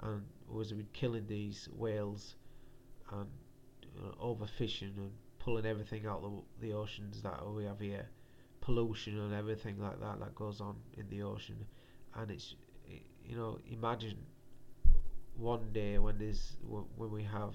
And 0.00 0.22
was 0.48 0.72
with 0.72 0.92
killing 0.92 1.26
these 1.26 1.68
whales 1.76 2.36
and 3.12 3.28
overfishing 4.20 4.96
and 4.96 5.10
pulling 5.48 5.64
everything 5.64 6.06
out 6.06 6.20
the, 6.20 6.66
the 6.66 6.74
oceans 6.74 7.22
that 7.22 7.40
we 7.54 7.64
have 7.64 7.80
here, 7.80 8.06
pollution 8.60 9.18
and 9.18 9.32
everything 9.32 9.80
like 9.80 9.98
that 9.98 10.20
that 10.20 10.34
goes 10.34 10.60
on 10.60 10.76
in 10.98 11.08
the 11.08 11.22
ocean, 11.22 11.56
and 12.16 12.30
it's 12.30 12.54
you 13.24 13.34
know 13.34 13.58
imagine 13.72 14.18
one 15.38 15.72
day 15.72 15.98
when 15.98 16.18
there's 16.18 16.58
when 16.68 17.10
we 17.10 17.22
have 17.22 17.54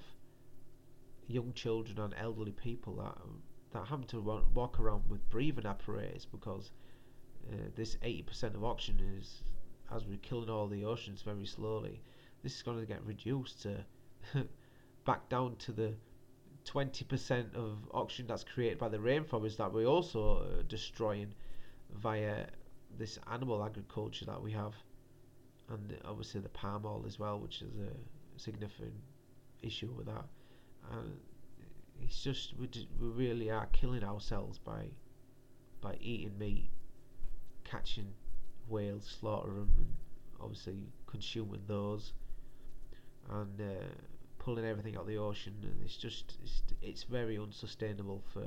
young 1.28 1.52
children 1.52 2.00
and 2.00 2.14
elderly 2.20 2.50
people 2.50 2.96
that 2.96 3.16
that 3.72 3.86
having 3.86 4.08
to 4.08 4.20
walk 4.52 4.80
around 4.80 5.04
with 5.08 5.30
breathing 5.30 5.64
apparatus 5.64 6.24
because 6.24 6.72
uh, 7.52 7.56
this 7.76 7.96
80% 8.02 8.56
of 8.56 8.64
oxygen 8.64 9.18
is 9.20 9.42
as 9.94 10.04
we're 10.04 10.16
killing 10.18 10.50
all 10.50 10.66
the 10.66 10.84
oceans 10.84 11.22
very 11.22 11.46
slowly 11.46 12.00
this 12.42 12.56
is 12.56 12.62
going 12.62 12.80
to 12.80 12.86
get 12.86 13.04
reduced 13.04 13.62
to 13.62 13.84
back 15.06 15.28
down 15.28 15.54
to 15.56 15.72
the 15.72 15.94
20% 16.66 17.54
of 17.54 17.78
oxygen 17.92 18.26
that's 18.26 18.44
created 18.44 18.78
by 18.78 18.88
the 18.88 18.98
rainforest 18.98 19.58
that 19.58 19.72
we're 19.72 19.86
also 19.86 20.38
uh, 20.38 20.62
destroying 20.68 21.34
via 21.92 22.46
this 22.98 23.18
animal 23.30 23.64
agriculture 23.64 24.24
that 24.24 24.40
we 24.40 24.52
have. 24.52 24.74
And 25.68 25.96
obviously 26.04 26.40
the 26.40 26.48
palm 26.50 26.84
oil 26.84 27.04
as 27.06 27.18
well 27.18 27.38
which 27.38 27.62
is 27.62 27.72
a 27.76 28.38
significant 28.40 28.94
issue 29.62 29.90
with 29.96 30.06
that. 30.06 30.24
And 30.92 31.16
it's 32.02 32.22
just 32.22 32.54
we, 32.58 32.68
we 33.00 33.08
really 33.08 33.50
are 33.50 33.66
killing 33.72 34.04
ourselves 34.04 34.58
by 34.58 34.86
by 35.80 35.96
eating 36.00 36.36
meat 36.38 36.70
catching 37.64 38.12
whales 38.68 39.16
slaughtering 39.20 39.56
them 39.56 39.72
and 39.78 39.94
obviously 40.40 40.76
consuming 41.06 41.62
those. 41.66 42.12
And 43.30 43.60
uh, 43.60 43.84
pulling 44.44 44.66
everything 44.66 44.94
out 44.94 45.02
of 45.02 45.06
the 45.06 45.16
ocean, 45.16 45.54
and 45.62 45.82
it's 45.82 45.96
just 45.96 46.36
it's, 46.42 46.62
it's 46.82 47.02
very 47.04 47.38
unsustainable 47.38 48.22
for 48.32 48.44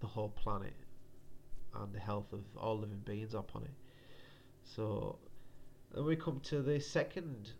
the 0.00 0.06
whole 0.06 0.30
planet 0.30 0.72
and 1.74 1.92
the 1.92 2.00
health 2.00 2.32
of 2.32 2.40
all 2.56 2.78
living 2.78 3.02
beings 3.04 3.34
upon 3.34 3.62
it. 3.62 3.74
So 4.64 5.18
then 5.92 6.06
we 6.06 6.16
come 6.16 6.40
to 6.44 6.62
the 6.62 6.80
second, 6.80 7.50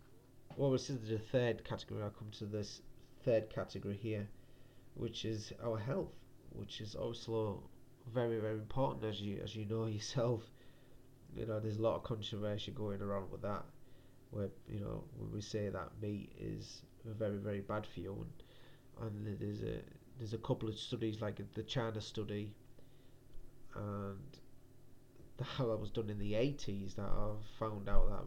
well, 0.57 0.71
this 0.71 0.89
is 0.89 1.09
the 1.09 1.19
third 1.19 1.63
category. 1.65 2.03
I 2.03 2.09
come 2.09 2.31
to 2.39 2.47
this 2.47 2.81
third 3.23 3.55
category 3.55 3.97
here, 3.97 4.27
which 4.95 5.27
is 5.27 5.53
our 5.63 5.79
health, 5.79 6.15
which 6.53 6.81
is 6.81 6.95
also 6.95 7.63
very 8.13 8.39
very 8.39 8.55
important 8.55 9.05
as 9.05 9.21
you 9.21 9.41
as 9.45 9.55
you 9.55 9.67
know 9.67 9.87
yourself. 9.99 10.43
You 11.37 11.45
know, 11.47 11.61
there's 11.61 11.79
a 11.79 11.83
lot 11.83 11.97
of 11.97 12.05
controversy 12.05 12.71
going 12.71 13.03
around 13.03 13.31
with 13.31 13.43
that, 13.43 13.65
where 14.31 14.49
you 14.69 14.81
know 14.81 15.05
when 15.19 15.33
we 15.33 15.43
say 15.43 15.69
that 15.69 15.91
meat 16.01 16.33
is 16.41 16.83
very 17.13 17.37
very 17.37 17.61
bad 17.61 17.87
for 17.87 18.01
you 18.01 18.27
and, 19.01 19.27
and 19.27 19.39
there's 19.41 19.63
a 19.63 19.81
there's 20.19 20.35
a 20.35 20.39
couple 20.39 20.69
of 20.69 20.79
studies 20.79 21.21
like 21.21 21.41
the 21.55 21.63
China 21.63 22.01
study 22.01 22.53
and 23.75 24.19
how 25.43 25.67
that 25.67 25.77
was 25.77 25.91
done 25.91 26.09
in 26.09 26.19
the 26.19 26.33
80s 26.33 26.95
that 26.95 27.07
I've 27.07 27.45
found 27.59 27.89
out 27.89 28.09
that 28.09 28.25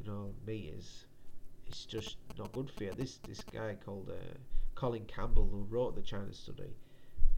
you 0.00 0.10
know 0.10 0.32
meat 0.46 0.74
is 0.78 1.06
it's 1.66 1.84
just 1.84 2.16
not 2.38 2.52
good 2.52 2.70
for 2.70 2.84
you 2.84 2.92
this 2.92 3.18
this 3.26 3.42
guy 3.52 3.76
called 3.84 4.10
uh, 4.10 4.38
Colin 4.74 5.04
Campbell 5.06 5.48
who 5.50 5.66
wrote 5.68 5.96
the 5.96 6.02
China 6.02 6.32
study 6.32 6.76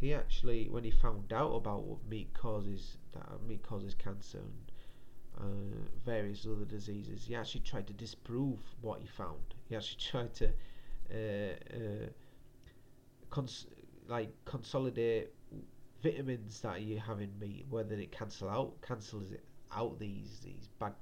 he 0.01 0.14
actually 0.14 0.69
when 0.69 0.85
he 0.85 0.91
found 0.91 1.33
out 1.33 1.55
about 1.55 1.85
what 1.85 2.07
meat 2.09 2.33
causes 2.35 2.99
that 3.14 3.43
meat 3.47 3.62
causes 3.62 3.95
cancer 3.95 4.38
and 4.38 4.71
uh, 5.41 5.45
various 6.05 6.47
other 6.47 6.64
diseases. 6.64 7.25
He 7.25 7.35
actually 7.35 7.61
tried 7.61 7.87
to 7.87 7.93
disprove 7.93 8.59
what 8.81 9.01
he 9.01 9.07
found. 9.07 9.55
He 9.69 9.77
actually 9.77 10.01
tried 10.11 10.35
to 10.35 10.51
uh, 11.12 11.77
uh, 11.77 12.07
cons- 13.31 13.66
like 14.07 14.31
consolidate 14.44 15.31
vitamins 16.03 16.61
that 16.61 16.83
you 16.83 16.99
have 16.99 17.21
in 17.21 17.31
meat, 17.38 17.66
whether 17.71 17.94
it 17.94 18.12
cancel 18.12 18.49
out 18.49 18.81
cancels 18.83 19.33
it 19.33 19.44
out 19.73 19.99
these 19.99 20.40
these 20.44 20.68
bad 20.79 20.94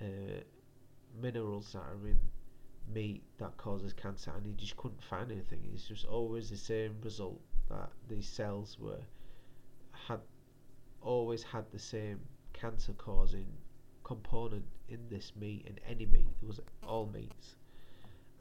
uh, 0.00 0.40
minerals 1.20 1.72
that 1.72 1.80
are 1.82 2.06
in 2.06 2.18
meat 2.92 3.22
that 3.38 3.56
causes 3.56 3.92
cancer, 3.92 4.32
and 4.36 4.46
he 4.46 4.52
just 4.52 4.76
couldn't 4.76 5.02
find 5.02 5.30
anything. 5.30 5.60
It's 5.72 5.86
just 5.88 6.04
always 6.06 6.50
the 6.50 6.56
same 6.56 6.96
result 7.02 7.40
that 7.68 7.90
these 8.08 8.26
cells 8.26 8.78
were 8.78 9.00
had 10.08 10.20
always 11.02 11.42
had 11.42 11.70
the 11.70 11.78
same 11.78 12.20
cancer 12.52 12.92
causing 12.94 13.46
component 14.04 14.64
in 14.88 14.98
this 15.08 15.32
meat 15.36 15.66
in 15.66 15.78
any 15.88 16.06
meat. 16.06 16.26
It 16.42 16.46
was 16.46 16.60
all 16.82 17.06
meats, 17.06 17.56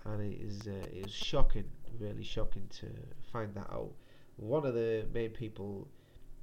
and 0.06 0.22
it 0.22 0.40
is 0.42 0.68
uh, 0.68 1.08
shocking, 1.08 1.66
really 2.00 2.24
shocking 2.24 2.68
to 2.70 2.88
find 3.32 3.54
that 3.56 3.70
out. 3.72 3.92
One 4.38 4.66
of 4.66 4.74
the 4.74 5.06
main 5.14 5.32
people 5.32 5.88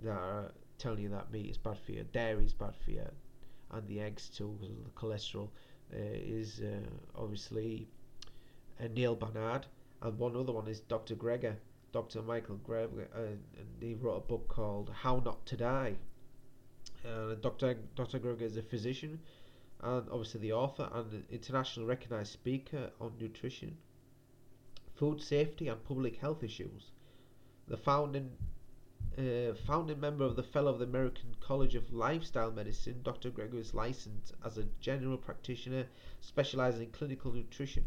that 0.02 0.10
are 0.10 0.52
telling 0.78 1.02
you 1.02 1.08
that 1.10 1.30
meat 1.30 1.50
is 1.50 1.58
bad 1.58 1.78
for 1.84 1.92
you, 1.92 2.04
dairy 2.12 2.44
is 2.44 2.52
bad 2.52 2.74
for 2.84 2.90
you, 2.90 3.08
and 3.72 3.86
the 3.88 4.00
eggs 4.00 4.28
too 4.28 4.56
because 4.60 4.76
of 4.76 4.84
the 4.84 4.90
cholesterol 4.90 5.48
uh, 5.92 5.96
is 5.96 6.60
uh, 6.60 7.20
obviously 7.20 7.88
uh, 8.82 8.88
Neal 8.94 9.14
Barnard, 9.14 9.66
and 10.02 10.18
one 10.18 10.36
other 10.36 10.52
one 10.52 10.68
is 10.68 10.80
Dr. 10.80 11.14
Greger, 11.14 11.54
Dr. 11.92 12.22
Michael 12.22 12.60
Greger, 12.68 13.06
and 13.14 13.38
he 13.80 13.94
wrote 13.94 14.16
a 14.16 14.20
book 14.20 14.48
called 14.48 14.90
How 15.02 15.22
Not 15.24 15.46
to 15.46 15.56
Die. 15.56 15.94
Dr. 17.40 17.76
Dr. 17.94 18.18
Greger 18.18 18.42
is 18.42 18.56
a 18.56 18.62
physician, 18.62 19.20
and 19.82 20.08
obviously 20.10 20.40
the 20.40 20.52
author 20.52 20.88
and 20.92 21.12
an 21.12 21.24
internationally 21.30 21.88
recognized 21.88 22.32
speaker 22.32 22.90
on 23.00 23.12
nutrition, 23.20 23.76
food 24.94 25.20
safety, 25.20 25.68
and 25.68 25.84
public 25.84 26.16
health 26.16 26.42
issues. 26.42 26.90
The 27.68 27.76
founding 27.76 28.30
uh, 29.18 29.54
founding 29.66 29.98
member 29.98 30.24
of 30.24 30.36
the 30.36 30.42
Fellow 30.42 30.70
of 30.70 30.78
the 30.78 30.84
American 30.84 31.34
College 31.40 31.74
of 31.74 31.92
Lifestyle 31.92 32.50
Medicine, 32.50 33.00
Dr. 33.02 33.30
Greger 33.30 33.58
is 33.58 33.72
licensed 33.72 34.34
as 34.44 34.58
a 34.58 34.64
general 34.80 35.16
practitioner 35.16 35.86
specializing 36.20 36.82
in 36.82 36.90
clinical 36.90 37.32
nutrition. 37.32 37.84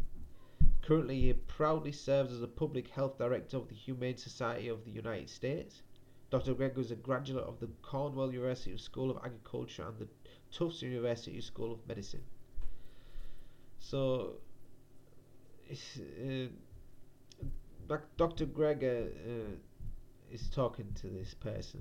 Currently, 0.82 1.20
he 1.20 1.32
proudly 1.32 1.92
serves 1.92 2.32
as 2.32 2.42
a 2.42 2.48
public 2.48 2.88
health 2.88 3.18
director 3.18 3.58
of 3.58 3.68
the 3.68 3.74
Humane 3.74 4.16
Society 4.16 4.68
of 4.68 4.84
the 4.84 4.90
United 4.90 5.30
States. 5.30 5.82
Dr. 6.30 6.54
Greger 6.54 6.78
is 6.78 6.92
a 6.92 6.96
graduate 6.96 7.44
of 7.44 7.58
the 7.58 7.68
Cornell 7.82 8.32
University 8.32 8.76
School 8.76 9.10
of 9.10 9.16
Agriculture 9.24 9.84
and 9.88 9.98
the 9.98 10.06
Tufts 10.52 10.80
University 10.82 11.40
School 11.40 11.72
of 11.72 11.88
Medicine. 11.88 12.22
So, 13.80 14.34
uh, 15.70 16.46
Dr. 18.16 18.46
Greger 18.46 19.08
uh, 19.08 19.56
is 20.30 20.48
talking 20.50 20.86
to 21.00 21.08
this 21.08 21.34
person 21.34 21.80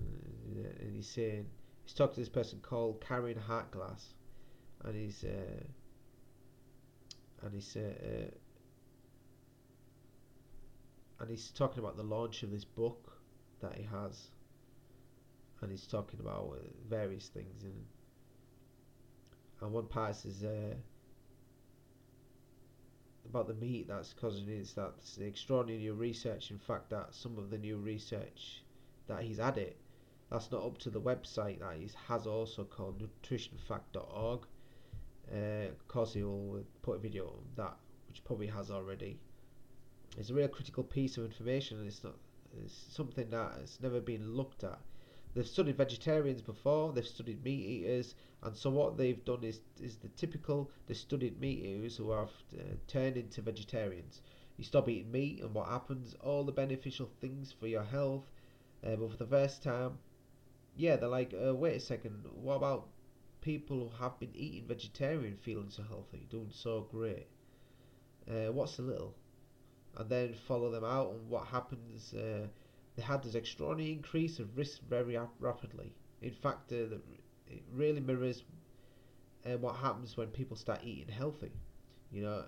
uh, 0.58 0.84
and 0.84 0.96
he's 0.96 1.08
saying 1.08 1.46
he's 1.84 1.94
talking 1.94 2.16
to 2.16 2.22
this 2.22 2.30
person 2.30 2.60
called 2.62 3.02
Caryn 3.02 3.38
Hartglass 3.38 4.14
and 4.86 4.96
he's 4.96 5.24
uh, 5.24 5.64
and 7.44 7.54
he's 7.54 7.76
uh, 7.76 7.82
uh, 7.82 8.32
and 11.20 11.30
he's 11.30 11.52
talking 11.52 11.80
about 11.80 11.98
the 11.98 12.04
launch 12.04 12.42
of 12.42 12.50
this 12.50 12.66
book 12.66 13.12
that 13.62 13.76
he 13.76 13.84
has 13.84 14.32
and 15.62 15.72
he's 15.72 15.88
talking 15.88 16.20
about 16.20 16.58
various 16.88 17.28
things 17.28 17.64
and 17.64 17.86
and 19.62 19.72
one 19.72 19.88
part 19.88 20.26
is 20.26 20.44
uh, 20.44 20.74
about 23.26 23.48
the 23.48 23.54
meat 23.54 23.88
that's 23.88 24.14
causing 24.14 24.48
it 24.50 24.68
that 24.76 24.94
the 25.18 25.26
extraordinary 25.26 25.80
new 25.80 25.94
research. 25.94 26.52
In 26.52 26.58
fact, 26.58 26.90
that 26.90 27.14
some 27.14 27.38
of 27.38 27.50
the 27.50 27.58
new 27.58 27.78
research 27.78 28.64
that 29.08 29.22
he's 29.22 29.40
added, 29.40 29.76
that's 30.32 30.52
not 30.52 30.64
up 30.64 30.78
to 30.80 30.90
the 30.90 31.02
website 31.02 31.60
that 31.60 31.76
he 31.78 31.90
has 32.08 32.26
also 32.26 32.64
called 32.64 33.02
nutritionfact.org. 33.02 34.46
Uh, 35.32 35.68
of 35.70 35.88
course, 35.88 36.14
he 36.14 36.24
will 36.24 36.64
put 36.82 36.96
a 36.96 37.00
video 37.00 37.28
on 37.28 37.44
that, 37.56 37.78
which 38.08 38.24
probably 38.24 38.48
has 38.48 38.72
already. 38.72 39.20
It's 40.18 40.30
a 40.30 40.34
real 40.34 40.48
critical 40.48 40.84
piece 40.84 41.18
of 41.18 41.26
information, 41.26 41.80
and 41.80 41.88
it's 41.88 42.04
not. 42.04 42.16
It's 42.64 42.74
something 42.90 43.30
that 43.30 43.60
has 43.60 43.78
never 43.80 44.00
been 44.00 44.34
looked 44.36 44.64
at 44.64 44.80
They've 45.36 45.48
studied 45.48 45.78
vegetarians 45.78 46.42
before, 46.42 46.92
they've 46.92 47.06
studied 47.06 47.44
meat 47.44 47.64
eaters, 47.64 48.16
and 48.42 48.56
so 48.56 48.72
what 48.72 48.98
they've 48.98 49.24
done 49.26 49.44
is 49.44 49.62
is 49.80 49.98
the 49.98 50.08
typical 50.10 50.72
they 50.88 50.96
studied 50.96 51.40
meat 51.40 51.64
eaters 51.64 51.98
who 51.98 52.10
have 52.12 52.32
uh, 52.58 52.64
turned 52.88 53.16
into 53.16 53.42
vegetarians. 53.42 54.22
You 54.58 54.64
stop 54.64 54.90
eating 54.90 55.12
meat, 55.12 55.42
and 55.42 55.54
what 55.54 55.68
happens? 55.68 56.16
All 56.24 56.44
the 56.44 56.52
beneficial 56.52 57.10
things 57.22 57.52
for 57.52 57.68
your 57.68 57.84
health, 57.84 58.32
uh, 58.84 58.96
but 58.96 59.12
for 59.12 59.18
the 59.18 59.28
first 59.28 59.62
time, 59.62 60.00
yeah, 60.76 60.96
they're 60.96 61.10
like, 61.10 61.34
uh, 61.34 61.54
wait 61.54 61.76
a 61.76 61.80
second, 61.80 62.26
what 62.34 62.56
about 62.56 62.88
people 63.42 63.90
who 63.90 64.04
have 64.04 64.20
been 64.20 64.36
eating 64.36 64.68
vegetarian, 64.68 65.38
feeling 65.38 65.70
so 65.70 65.84
healthy, 65.84 66.26
doing 66.30 66.50
so 66.52 66.88
great? 66.92 67.28
Uh, 68.28 68.52
what's 68.52 68.78
the 68.78 68.84
little? 68.84 69.14
And 69.96 70.10
then 70.10 70.34
follow 70.34 70.72
them 70.72 70.84
out, 70.84 71.12
and 71.12 71.30
what 71.30 71.46
happens? 71.46 72.14
Uh, 72.14 72.48
they 73.00 73.06
had 73.06 73.24
this 73.24 73.36
extraordinary 73.36 73.94
increase 73.94 74.40
of 74.40 74.58
risk 74.58 74.82
very 74.90 75.18
rapidly. 75.40 75.94
In 76.22 76.34
fact, 76.34 76.74
uh, 76.74 76.98
it 77.48 77.64
really 77.74 78.02
mirrors 78.02 78.44
uh, 79.46 79.58
what 79.58 79.78
happens 79.78 80.18
when 80.18 80.28
people 80.28 80.58
start 80.58 80.82
eating 80.84 81.08
healthy. 81.08 81.52
You 82.12 82.24
know, 82.24 82.44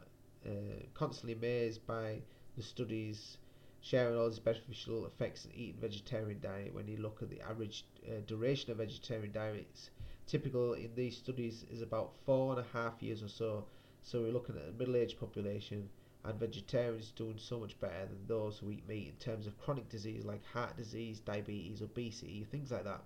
uh, 0.46 0.50
constantly 0.94 1.34
amazed 1.34 1.88
by 1.88 2.22
the 2.58 2.64
studies 2.64 3.38
sharing 3.80 4.18
all 4.18 4.30
these 4.30 4.40
beneficial 4.40 5.06
effects 5.06 5.46
of 5.46 5.52
eating 5.56 5.80
vegetarian 5.80 6.42
diet. 6.42 6.74
When 6.74 6.86
you 6.90 6.98
look 6.98 7.20
at 7.22 7.30
the 7.30 7.40
average 7.42 7.86
uh, 8.06 8.20
duration 8.28 8.72
of 8.72 8.78
vegetarian 8.78 9.32
diets, 9.32 9.90
typical 10.28 10.74
in 10.74 10.94
these 10.96 11.16
studies 11.16 11.64
is 11.72 11.82
about 11.82 12.12
four 12.26 12.58
and 12.58 12.60
a 12.60 12.78
half 12.78 13.02
years 13.02 13.24
or 13.24 13.30
so. 13.30 13.64
So 14.04 14.22
we're 14.22 14.34
looking 14.34 14.58
at 14.58 14.68
a 14.68 14.78
middle-aged 14.78 15.18
population 15.18 15.88
and 16.24 16.40
vegetarians 16.40 17.12
doing 17.12 17.38
so 17.38 17.60
much 17.60 17.80
better 17.80 18.06
than 18.06 18.28
those 18.28 18.60
who 18.60 18.72
eat 18.72 18.88
meat 18.88 19.08
in 19.08 19.16
terms 19.16 19.48
of 19.48 19.60
chronic 19.60 19.90
disease 19.90 20.24
like 20.24 20.46
heart 20.46 20.78
disease, 20.78 21.20
diabetes, 21.20 21.82
obesity, 21.82 22.46
things 22.52 22.72
like 22.72 22.84
that. 22.84 23.02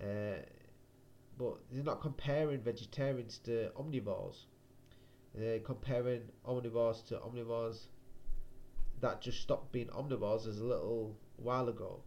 Uh, 0.00 0.42
but 1.36 1.56
they're 1.72 1.82
not 1.82 2.00
comparing 2.00 2.60
vegetarians 2.60 3.38
to 3.38 3.70
omnivores. 3.78 4.44
They're 5.34 5.58
comparing 5.60 6.22
omnivores 6.46 7.06
to 7.08 7.16
omnivores 7.16 7.86
that 9.00 9.20
just 9.20 9.40
stopped 9.40 9.72
being 9.72 9.88
omnivores 9.88 10.46
as 10.46 10.60
a 10.60 10.64
little 10.64 11.16
while 11.36 11.68
ago, 11.68 12.00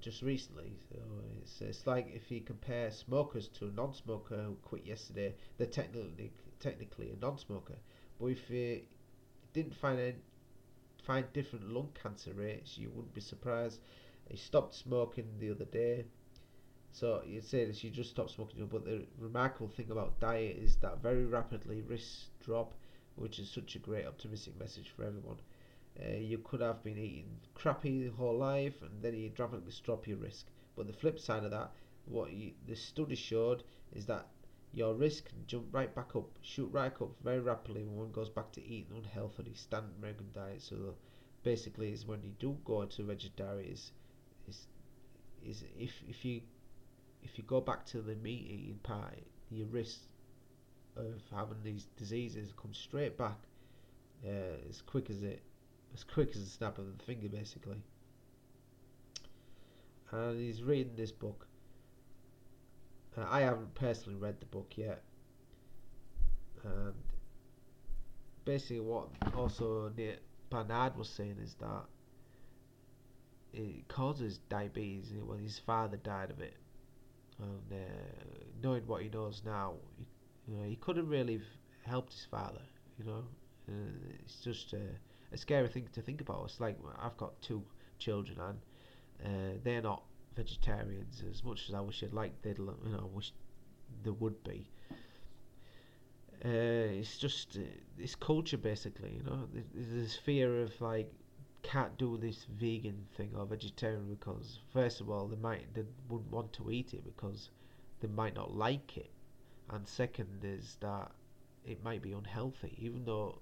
just 0.00 0.22
recently. 0.22 0.72
So 0.88 0.98
it's, 1.42 1.60
it's 1.60 1.86
like 1.86 2.10
if 2.14 2.30
you 2.30 2.40
compare 2.40 2.90
smokers 2.90 3.48
to 3.58 3.66
a 3.66 3.70
non-smoker 3.70 4.36
who 4.36 4.56
quit 4.62 4.86
yesterday, 4.86 5.34
they're 5.58 5.66
technically 5.66 6.32
technically 6.58 7.10
a 7.10 7.16
non-smoker. 7.20 7.76
But 8.18 8.26
if 8.26 8.50
you 8.50 8.80
didn't 9.56 9.74
find 9.74 10.14
find 11.02 11.32
different 11.32 11.72
lung 11.72 11.88
cancer 12.02 12.32
rates, 12.34 12.76
you 12.76 12.90
wouldn't 12.90 13.14
be 13.14 13.20
surprised. 13.20 13.80
He 14.28 14.36
stopped 14.36 14.74
smoking 14.74 15.26
the 15.38 15.50
other 15.52 15.64
day. 15.64 16.04
So 16.92 17.22
you'd 17.26 17.44
say 17.44 17.64
that 17.64 17.76
she 17.76 17.90
just 17.90 18.10
stopped 18.10 18.32
smoking, 18.32 18.66
but 18.66 18.84
the 18.84 19.06
remarkable 19.18 19.68
thing 19.68 19.90
about 19.90 20.18
diet 20.20 20.56
is 20.56 20.76
that 20.76 21.02
very 21.02 21.24
rapidly 21.24 21.82
risks 21.82 22.30
drop, 22.44 22.74
which 23.16 23.38
is 23.38 23.50
such 23.50 23.76
a 23.76 23.78
great 23.78 24.06
optimistic 24.06 24.58
message 24.58 24.90
for 24.94 25.04
everyone. 25.04 25.40
Uh, 25.98 26.16
you 26.16 26.38
could 26.38 26.60
have 26.60 26.82
been 26.82 26.98
eating 26.98 27.38
crappy 27.54 28.04
the 28.04 28.16
whole 28.16 28.36
life, 28.36 28.82
and 28.82 29.02
then 29.02 29.14
you 29.14 29.30
dramatically 29.30 29.72
drop 29.84 30.06
your 30.06 30.18
risk. 30.18 30.46
But 30.76 30.86
the 30.86 30.92
flip 30.92 31.18
side 31.18 31.44
of 31.44 31.50
that, 31.52 31.70
what 32.06 32.32
you, 32.32 32.52
the 32.66 32.76
study 32.76 33.14
showed 33.14 33.62
is 33.94 34.06
that 34.06 34.26
your 34.72 34.94
risk 34.94 35.28
can 35.28 35.44
jump 35.46 35.66
right 35.72 35.94
back 35.94 36.14
up, 36.16 36.28
shoot 36.42 36.68
right 36.72 36.92
up 37.00 37.10
very 37.22 37.40
rapidly 37.40 37.84
when 37.84 37.96
one 37.96 38.12
goes 38.12 38.28
back 38.28 38.52
to 38.52 38.64
eating 38.64 38.96
unhealthily 38.96 39.54
standard 39.54 39.92
American 39.98 40.26
diet. 40.32 40.62
So 40.62 40.94
basically, 41.42 41.92
is 41.92 42.06
when 42.06 42.22
you 42.22 42.32
do 42.38 42.56
go 42.64 42.82
into 42.82 43.02
vegetarian, 43.02 43.72
is 43.72 43.92
is 44.48 44.66
is 45.44 45.64
if 45.78 46.02
if 46.08 46.24
you 46.24 46.42
if 47.22 47.38
you 47.38 47.44
go 47.44 47.60
back 47.60 47.86
to 47.86 48.02
the 48.02 48.14
meat 48.16 48.46
eating 48.50 48.80
part, 48.82 49.18
your 49.50 49.66
risk 49.68 50.00
of 50.96 51.22
having 51.34 51.62
these 51.62 51.86
diseases 51.96 52.52
come 52.60 52.72
straight 52.72 53.16
back 53.18 53.38
uh, 54.24 54.68
as 54.68 54.82
quick 54.82 55.10
as 55.10 55.22
it 55.22 55.42
as 55.94 56.04
quick 56.04 56.30
as 56.30 56.42
a 56.42 56.46
snap 56.46 56.78
of 56.78 56.98
the 56.98 57.04
finger, 57.04 57.28
basically. 57.28 57.82
And 60.12 60.38
he's 60.38 60.62
reading 60.62 60.94
this 60.96 61.12
book 61.12 61.46
uh, 63.16 63.26
I 63.28 63.40
haven't 63.40 63.74
personally 63.74 64.18
read 64.18 64.40
the 64.40 64.46
book 64.46 64.72
yet. 64.76 65.02
And 66.64 66.94
basically, 68.44 68.80
what 68.80 69.08
also 69.36 69.92
Neal 69.96 70.16
Barnard 70.50 70.96
was 70.96 71.08
saying 71.08 71.36
is 71.42 71.54
that 71.60 71.84
it 73.52 73.88
causes 73.88 74.38
diabetes. 74.48 75.12
Well, 75.22 75.38
his 75.38 75.58
father 75.58 75.96
died 75.96 76.30
of 76.30 76.40
it, 76.40 76.54
and 77.38 77.72
uh, 77.72 77.76
knowing 78.62 78.86
what 78.86 79.02
he 79.02 79.08
knows 79.08 79.42
now, 79.44 79.74
he, 79.96 80.06
you 80.52 80.58
know, 80.58 80.64
he 80.64 80.76
couldn't 80.76 81.08
really 81.08 81.40
helped 81.84 82.12
his 82.12 82.26
father. 82.30 82.62
You 82.98 83.04
know, 83.04 83.24
uh, 83.68 83.72
it's 84.20 84.40
just 84.40 84.74
uh, 84.74 84.78
a 85.32 85.36
scary 85.38 85.68
thing 85.68 85.88
to 85.92 86.02
think 86.02 86.20
about. 86.20 86.44
It's 86.46 86.60
like 86.60 86.78
I've 86.98 87.16
got 87.16 87.40
two 87.40 87.62
children, 87.98 88.38
and 88.40 88.58
uh, 89.24 89.58
they're 89.64 89.82
not 89.82 90.02
vegetarians 90.36 91.22
as 91.30 91.42
much 91.42 91.68
as 91.68 91.74
I 91.74 91.80
wish 91.80 92.02
I'd 92.02 92.12
like 92.12 92.40
they'd 92.42 92.58
you 92.58 92.64
know 92.84 93.10
I 93.10 93.16
wish 93.16 93.32
there 94.02 94.12
would 94.12 94.42
be 94.44 94.68
uh, 96.44 97.00
it's 97.00 97.16
just 97.16 97.56
uh, 97.56 97.60
this 97.98 98.14
culture 98.14 98.58
basically. 98.58 99.14
You 99.16 99.22
know, 99.24 99.48
there's 99.52 100.04
this 100.04 100.16
fear 100.16 100.62
of 100.62 100.80
like 100.80 101.10
can't 101.62 101.96
do 101.98 102.16
this 102.16 102.46
vegan 102.58 103.06
thing 103.16 103.32
or 103.36 103.44
vegetarian 103.46 104.06
because 104.08 104.60
first 104.72 105.00
of 105.00 105.10
all 105.10 105.26
they 105.26 105.36
might 105.36 105.74
they 105.74 105.82
wouldn't 106.08 106.30
want 106.30 106.52
to 106.52 106.70
eat 106.70 106.94
it 106.94 107.04
because 107.04 107.50
they 108.00 108.08
might 108.08 108.34
not 108.34 108.54
like 108.54 108.96
it, 108.96 109.10
and 109.70 109.88
second 109.88 110.44
is 110.44 110.76
that 110.80 111.10
it 111.64 111.82
might 111.82 112.02
be 112.02 112.12
unhealthy, 112.12 112.76
even 112.78 113.04
though 113.04 113.38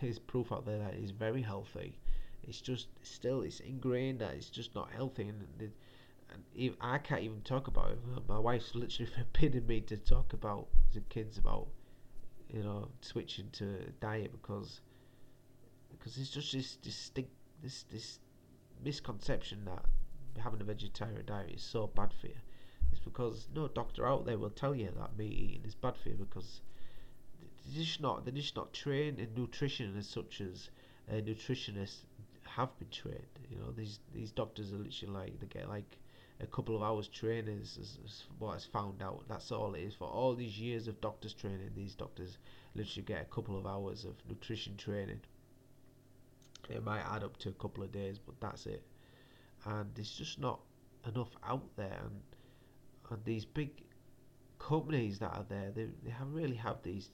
there's 0.00 0.18
proof 0.18 0.50
out 0.50 0.66
there 0.66 0.78
that 0.78 0.94
it 0.94 1.04
is 1.04 1.10
very 1.10 1.42
healthy. 1.42 1.98
It's 2.42 2.60
just 2.60 2.88
still 3.02 3.42
it's 3.42 3.60
ingrained 3.60 4.20
that 4.20 4.34
it's 4.34 4.50
just 4.50 4.74
not 4.74 4.90
healthy, 4.90 5.28
and, 5.28 5.70
and 6.30 6.76
I 6.80 6.98
can't 6.98 7.22
even 7.22 7.40
talk 7.42 7.68
about 7.68 7.92
it. 7.92 7.98
My 8.28 8.38
wife's 8.38 8.74
literally 8.74 9.10
forbidding 9.16 9.66
me 9.66 9.80
to 9.82 9.96
talk 9.96 10.32
about 10.32 10.68
the 10.92 11.00
kids 11.00 11.38
about 11.38 11.68
you 12.50 12.62
know 12.62 12.88
switching 13.00 13.50
to 13.52 13.92
diet 14.00 14.32
because 14.32 14.80
because 15.90 16.16
it's 16.16 16.30
just 16.30 16.52
this 16.52 16.76
distinct 16.76 17.30
this 17.62 17.84
this 17.90 18.18
misconception 18.84 19.64
that 19.64 19.84
having 20.42 20.60
a 20.60 20.64
vegetarian 20.64 21.24
diet 21.26 21.50
is 21.54 21.62
so 21.62 21.88
bad 21.88 22.12
for 22.20 22.28
you. 22.28 22.36
It's 22.92 23.00
because 23.00 23.48
no 23.54 23.68
doctor 23.68 24.06
out 24.06 24.24
there 24.24 24.38
will 24.38 24.50
tell 24.50 24.74
you 24.74 24.90
that 24.96 25.16
meat 25.18 25.32
eating 25.32 25.64
is 25.64 25.74
bad 25.74 25.96
for 25.96 26.08
you 26.08 26.14
because 26.14 26.62
they're 27.66 27.84
just 27.84 28.00
not 28.00 28.24
they're 28.24 28.34
just 28.34 28.56
not 28.56 28.72
trained 28.72 29.18
in 29.18 29.34
nutrition 29.34 29.96
as 29.96 30.08
such 30.08 30.40
as 30.40 30.70
nutritionists 31.12 32.02
have 32.44 32.76
been 32.78 32.88
trained. 32.90 33.38
You 33.50 33.58
know 33.58 33.70
these 33.72 34.00
these 34.14 34.30
doctors 34.30 34.72
are 34.72 34.78
literally 34.78 35.14
like 35.14 35.40
they 35.40 35.46
get 35.46 35.68
like 35.68 35.98
a 36.40 36.46
couple 36.46 36.76
of 36.76 36.82
hours 36.82 37.08
training 37.08 37.58
is, 37.60 37.76
is, 37.76 37.98
is 38.04 38.24
what 38.38 38.56
is 38.56 38.64
found 38.64 39.02
out. 39.02 39.24
That's 39.28 39.50
all 39.50 39.74
it 39.74 39.80
is 39.80 39.94
for 39.94 40.08
all 40.08 40.34
these 40.34 40.58
years 40.58 40.88
of 40.88 41.00
doctors 41.00 41.34
training. 41.34 41.70
These 41.74 41.94
doctors 41.94 42.38
literally 42.74 43.02
get 43.02 43.22
a 43.22 43.24
couple 43.26 43.58
of 43.58 43.66
hours 43.66 44.04
of 44.04 44.14
nutrition 44.28 44.76
training 44.76 45.20
it 46.68 46.84
might 46.84 47.00
add 47.00 47.24
up 47.24 47.36
to 47.38 47.48
a 47.48 47.52
couple 47.52 47.82
of 47.82 47.92
days, 47.92 48.18
but 48.18 48.40
that's 48.40 48.66
it. 48.66 48.82
And 49.64 49.90
there's 49.94 50.12
just 50.12 50.38
not 50.38 50.60
enough 51.06 51.30
out 51.46 51.64
there, 51.76 52.00
and 52.02 52.20
and 53.10 53.24
these 53.24 53.44
big 53.44 53.70
companies 54.58 55.18
that 55.20 55.32
are 55.32 55.46
there, 55.48 55.70
they 55.74 55.86
they 56.04 56.10
have 56.10 56.32
really 56.32 56.56
have 56.56 56.82
these. 56.82 57.10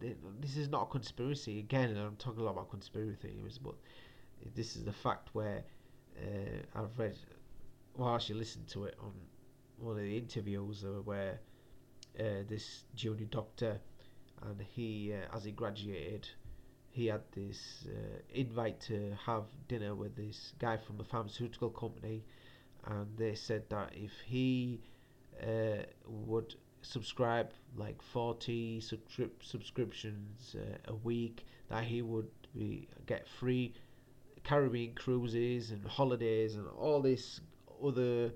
They, 0.00 0.14
this 0.40 0.56
is 0.56 0.68
not 0.68 0.82
a 0.84 0.86
conspiracy 0.86 1.58
again, 1.58 1.94
I'm 1.96 2.16
talking 2.16 2.40
a 2.40 2.44
lot 2.44 2.52
about 2.52 2.70
conspiracy 2.70 3.16
theories, 3.20 3.58
but 3.58 3.74
this 4.54 4.76
is 4.76 4.84
the 4.84 4.92
fact 4.92 5.28
where 5.34 5.62
uh, 6.18 6.78
I've 6.80 6.98
read, 6.98 7.18
well, 7.96 8.08
I 8.08 8.14
actually 8.16 8.40
listened 8.40 8.68
to 8.68 8.84
it 8.84 8.96
on 9.00 9.12
one 9.78 9.96
of 9.96 10.02
the 10.02 10.16
interviews 10.16 10.84
uh, 10.84 11.00
where 11.02 11.40
uh, 12.18 12.42
this 12.48 12.84
junior 12.94 13.26
doctor, 13.26 13.80
and 14.42 14.60
he, 14.60 15.12
uh, 15.12 15.36
as 15.36 15.44
he 15.44 15.52
graduated, 15.52 16.28
he 16.90 17.06
had 17.06 17.22
this 17.32 17.86
uh, 17.88 18.18
invite 18.32 18.80
to 18.80 19.16
have 19.26 19.44
dinner 19.68 19.94
with 19.94 20.16
this 20.16 20.52
guy 20.58 20.76
from 20.76 21.00
a 21.00 21.04
pharmaceutical 21.04 21.70
company, 21.70 22.24
and 22.86 23.16
they 23.16 23.34
said 23.34 23.68
that 23.70 23.90
if 23.94 24.12
he 24.24 24.80
uh, 25.42 25.82
would 26.06 26.54
subscribe 26.82 27.50
like 27.76 28.00
40 28.02 28.80
subscri- 28.80 29.30
subscriptions 29.40 30.56
uh, 30.58 30.92
a 30.92 30.94
week, 30.94 31.44
that 31.68 31.84
he 31.84 32.02
would 32.02 32.28
be, 32.54 32.88
get 33.06 33.26
free 33.28 33.74
Caribbean 34.44 34.94
cruises 34.94 35.70
and 35.70 35.84
holidays 35.86 36.54
and 36.54 36.66
all 36.78 37.00
this 37.00 37.40
other 37.84 38.32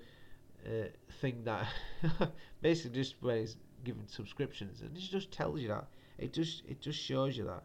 uh, 0.66 0.88
thing 1.20 1.44
that 1.44 1.66
basically 2.62 3.00
just 3.00 3.16
where 3.20 3.44
giving 3.84 4.06
subscriptions, 4.06 4.80
and 4.82 4.96
it 4.96 5.00
just 5.00 5.30
tells 5.30 5.60
you 5.60 5.68
that 5.68 5.86
it 6.18 6.32
just 6.32 6.62
it 6.66 6.80
just 6.80 6.98
shows 6.98 7.36
you 7.36 7.44
that 7.44 7.64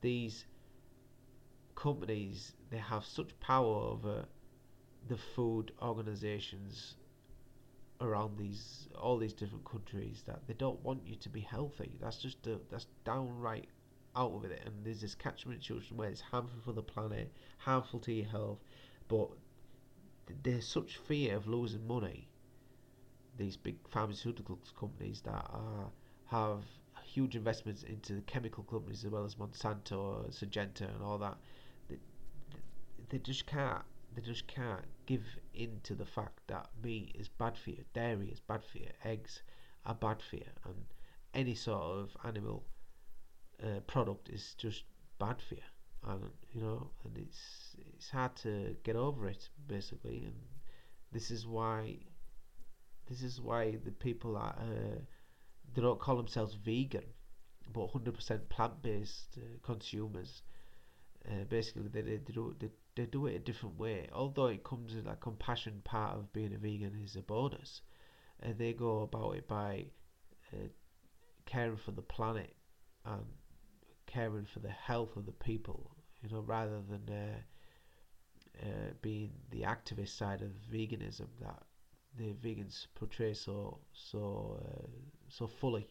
these 0.00 0.44
companies 1.74 2.52
they 2.70 2.78
have 2.78 3.04
such 3.04 3.38
power 3.40 3.74
over 3.92 4.24
the 5.08 5.16
food 5.16 5.72
organizations 5.82 6.94
around 8.00 8.38
these 8.38 8.88
all 8.98 9.18
these 9.18 9.32
different 9.32 9.64
countries 9.64 10.22
that 10.26 10.40
they 10.46 10.54
don't 10.54 10.82
want 10.84 11.00
you 11.06 11.16
to 11.16 11.28
be 11.28 11.40
healthy. 11.40 11.92
That's 12.00 12.18
just 12.18 12.46
a, 12.46 12.60
that's 12.70 12.86
downright 13.04 13.68
out 14.16 14.32
of 14.32 14.44
it. 14.44 14.62
And 14.64 14.74
there's 14.84 15.00
this 15.00 15.14
catchment 15.14 15.60
children 15.60 15.96
where 15.96 16.08
it's 16.08 16.20
harmful 16.20 16.58
for 16.64 16.72
the 16.72 16.82
planet, 16.82 17.32
harmful 17.58 18.00
to 18.00 18.12
your 18.12 18.26
health, 18.26 18.58
but 19.08 19.28
there's 20.42 20.66
such 20.66 20.96
fear 20.96 21.36
of 21.36 21.46
losing 21.46 21.86
money. 21.86 22.28
These 23.36 23.56
big 23.56 23.76
pharmaceutical 23.88 24.58
companies 24.78 25.20
that 25.22 25.46
are 25.50 25.90
have 26.26 26.64
huge 27.02 27.34
investments 27.34 27.82
into 27.82 28.14
the 28.14 28.20
chemical 28.22 28.62
companies 28.64 29.04
as 29.04 29.10
well 29.10 29.24
as 29.24 29.34
Monsanto, 29.34 30.30
Syngenta, 30.30 30.82
and 30.94 31.02
all 31.02 31.18
that. 31.18 31.36
They, 31.88 31.96
they 33.08 33.18
just 33.18 33.46
can't. 33.46 33.82
They 34.14 34.22
just 34.22 34.46
can't 34.46 34.84
give 35.06 35.24
in 35.54 35.80
to 35.84 35.94
the 35.94 36.04
fact 36.04 36.40
that 36.48 36.68
meat 36.82 37.14
is 37.18 37.28
bad 37.28 37.56
for 37.56 37.70
you, 37.70 37.84
dairy 37.94 38.28
is 38.28 38.40
bad 38.40 38.62
for 38.64 38.78
you, 38.78 38.88
eggs 39.04 39.42
are 39.86 39.94
bad 39.94 40.20
for 40.20 40.36
you, 40.36 40.50
and 40.64 40.84
any 41.32 41.54
sort 41.54 41.82
of 41.82 42.16
animal 42.24 42.64
uh, 43.62 43.80
product 43.86 44.28
is 44.28 44.54
just 44.58 44.82
bad 45.18 45.40
for 45.40 45.54
you. 45.54 45.69
And 46.06 46.30
you 46.52 46.62
know, 46.62 46.90
and 47.04 47.16
it's 47.18 47.76
it's 47.96 48.10
hard 48.10 48.34
to 48.36 48.76
get 48.82 48.96
over 48.96 49.28
it 49.28 49.48
basically, 49.66 50.24
and 50.24 50.34
this 51.12 51.30
is 51.30 51.46
why 51.46 51.98
this 53.08 53.22
is 53.22 53.40
why 53.40 53.76
the 53.84 53.90
people 53.90 54.36
are. 54.36 54.56
Uh, 54.58 55.00
they 55.74 55.82
don't 55.82 56.00
call 56.00 56.16
themselves 56.16 56.54
vegan, 56.54 57.04
but 57.72 57.92
100% 57.92 58.48
plant-based 58.48 59.38
uh, 59.38 59.58
consumers. 59.62 60.42
Uh, 61.28 61.44
basically, 61.48 61.88
they, 61.88 62.02
they, 62.02 62.16
do, 62.16 62.54
they, 62.58 62.70
they 62.96 63.06
do 63.06 63.26
it 63.26 63.36
a 63.36 63.38
different 63.38 63.78
way. 63.78 64.08
Although 64.12 64.46
it 64.46 64.64
comes 64.64 64.94
as 64.94 65.06
a 65.06 65.16
compassion 65.16 65.80
part 65.84 66.16
of 66.16 66.32
being 66.32 66.54
a 66.54 66.58
vegan 66.58 67.00
is 67.04 67.14
a 67.16 67.22
bonus. 67.22 67.82
Uh, 68.42 68.48
they 68.56 68.72
go 68.72 69.02
about 69.02 69.36
it 69.36 69.46
by 69.46 69.86
uh, 70.52 70.68
caring 71.46 71.76
for 71.76 71.92
the 71.92 72.02
planet 72.02 72.54
and 73.04 73.24
caring 74.12 74.46
for 74.46 74.60
the 74.60 74.70
health 74.70 75.16
of 75.16 75.26
the 75.26 75.32
people, 75.32 75.90
you 76.22 76.28
know, 76.30 76.40
rather 76.40 76.80
than 76.88 77.08
uh, 77.08 78.66
uh, 78.66 78.92
being 79.00 79.30
the 79.50 79.62
activist 79.62 80.16
side 80.16 80.42
of 80.42 80.50
veganism 80.72 81.28
that 81.40 81.62
the 82.16 82.32
vegans 82.44 82.86
portray 82.94 83.32
so 83.32 83.78
so 83.92 84.60
uh, 84.64 84.86
so 85.28 85.46
fully. 85.46 85.88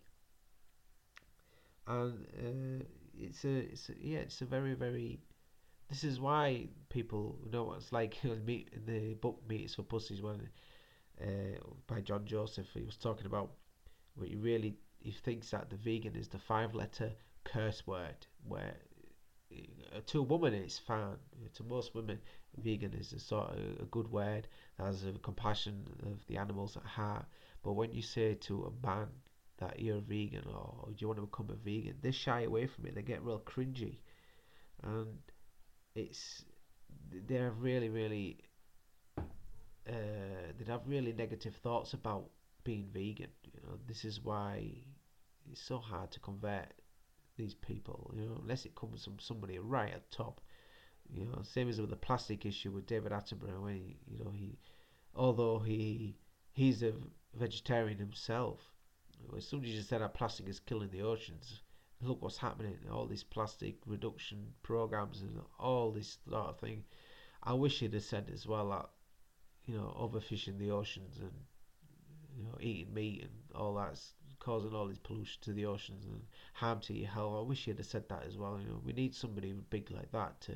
And 1.88 2.26
uh, 2.38 2.84
it's 3.18 3.44
a 3.46 3.58
it's 3.58 3.90
a, 3.90 3.94
yeah 4.00 4.20
it's 4.20 4.42
a 4.42 4.46
very 4.46 4.74
very 4.74 5.20
this 5.90 6.04
is 6.04 6.20
why 6.20 6.68
people 6.90 7.40
you 7.44 7.52
know 7.52 7.74
it's 7.74 7.92
like 7.92 8.18
in 8.24 8.46
the 8.86 9.14
book 9.16 9.42
Meat's 9.48 9.76
for 9.76 9.84
Pussies 9.84 10.22
when 10.22 10.50
uh, 11.22 11.60
by 11.88 12.02
John 12.02 12.26
Joseph 12.26 12.68
he 12.74 12.84
was 12.84 12.98
talking 12.98 13.26
about 13.26 13.52
where 14.16 14.28
he 14.28 14.36
really 14.36 14.76
he 15.00 15.12
thinks 15.12 15.50
that 15.52 15.70
the 15.70 15.78
vegan 15.78 16.16
is 16.16 16.28
the 16.28 16.38
five 16.38 16.76
letter 16.76 17.12
curse 17.52 17.86
word 17.86 18.26
where 18.48 18.76
uh, 19.52 20.00
to 20.06 20.20
a 20.20 20.24
woman 20.24 20.54
it's 20.54 20.78
fine 20.78 21.16
to 21.54 21.64
most 21.64 21.96
women 21.96 22.20
vegan 22.58 22.94
is 22.94 23.14
a 23.14 23.20
sort 23.20 23.50
of 23.50 23.58
a 23.82 23.86
good 23.86 24.12
word 24.12 24.48
that 24.78 24.86
has 24.86 25.06
a 25.06 25.12
compassion 25.20 25.84
of 26.04 26.26
the 26.28 26.38
animals 26.38 26.78
at 26.78 26.84
heart 26.84 27.26
but 27.64 27.74
when 27.74 27.92
you 27.92 28.02
say 28.02 28.36
to 28.36 28.66
a 28.66 28.88
man 28.88 29.08
that 29.60 29.80
you're 29.80 29.98
a 29.98 30.02
vegan 30.02 30.44
or 30.54 30.88
do 30.88 30.96
you 30.98 31.08
want 31.08 31.20
to 31.20 31.26
become 31.26 31.50
a 31.50 31.56
vegan, 31.56 31.96
they 32.02 32.12
shy 32.12 32.44
away 32.44 32.66
from 32.66 32.86
it. 32.86 32.96
They 32.96 33.02
get 33.02 33.24
real 33.24 33.40
cringy, 33.40 33.98
and 34.84 35.18
it's 35.96 36.46
they 37.28 37.36
have 37.36 37.62
really, 37.62 37.90
really, 37.90 38.38
uh, 39.18 40.54
they 40.58 40.66
have 40.68 40.82
really 40.86 41.14
negative 41.14 41.56
thoughts 41.56 41.94
about 41.94 42.30
being 42.64 42.88
vegan. 42.94 43.32
You 43.44 43.60
know, 43.64 43.78
this 43.88 44.06
is 44.06 44.22
why 44.22 44.72
it's 45.52 45.62
so 45.62 45.78
hard 45.78 46.12
to 46.12 46.20
convert 46.22 46.74
these 47.40 47.56
people. 47.56 48.14
You 48.16 48.26
know, 48.28 48.38
unless 48.42 48.66
it 48.66 48.76
comes 48.76 49.04
from 49.04 49.18
somebody 49.18 49.58
right 49.58 49.94
at 49.94 50.12
top. 50.12 50.42
You 51.12 51.26
know, 51.26 51.42
same 51.42 51.70
as 51.70 51.82
with 51.82 51.90
the 51.90 51.96
plastic 51.96 52.46
issue 52.46 52.72
with 52.72 52.86
David 52.86 53.12
Attenborough, 53.12 53.64
when 53.64 53.74
he, 53.74 53.98
you 54.06 54.24
know, 54.24 54.30
he, 54.30 54.60
although 55.16 55.58
he 55.58 56.16
he's 56.52 56.84
a 56.84 56.94
vegetarian 57.34 57.98
himself, 57.98 58.60
as 59.36 59.48
soon 59.48 59.64
as 59.64 59.70
you 59.72 59.82
said 59.82 60.02
that 60.02 60.14
plastic 60.14 60.48
is 60.48 60.60
killing 60.60 60.90
the 60.92 61.02
oceans, 61.02 61.62
look 62.02 62.22
what's 62.22 62.38
happening. 62.38 62.78
All 62.92 63.08
these 63.08 63.24
plastic 63.24 63.76
reduction 63.88 64.54
programs 64.62 65.22
and 65.22 65.40
all 65.58 65.92
this 65.92 66.20
sort 66.30 66.48
of 66.48 66.60
thing. 66.60 66.84
I 67.42 67.54
wish 67.54 67.80
he'd 67.80 67.94
have 67.94 68.04
said 68.04 68.30
as 68.32 68.46
well 68.46 68.70
that 68.70 68.90
you 69.66 69.76
know 69.76 69.96
overfishing 70.00 70.60
the 70.60 70.72
oceans 70.72 71.18
and 71.20 71.32
you 72.38 72.44
know 72.44 72.58
eating 72.60 72.94
meat 72.94 73.22
and 73.22 73.32
all 73.56 73.76
that's 73.76 74.14
causing 74.40 74.74
all 74.74 74.88
this 74.88 74.98
pollution 74.98 75.42
to 75.42 75.54
the 75.54 75.66
oceans 75.66 76.06
and 76.06 76.22
harm 76.54 76.80
to 76.82 76.94
your 76.94 77.10
health. 77.10 77.38
I 77.40 77.42
wish 77.42 77.66
he 77.66 77.72
had 77.72 77.86
said 77.86 78.08
that 78.10 78.24
as 78.28 78.38
well. 78.38 78.60
You 78.60 78.70
know, 78.70 78.82
we 78.86 78.94
need 78.94 79.16
somebody 79.16 79.54
big 79.70 79.92
like 79.92 80.12
that 80.12 80.42
to, 80.42 80.54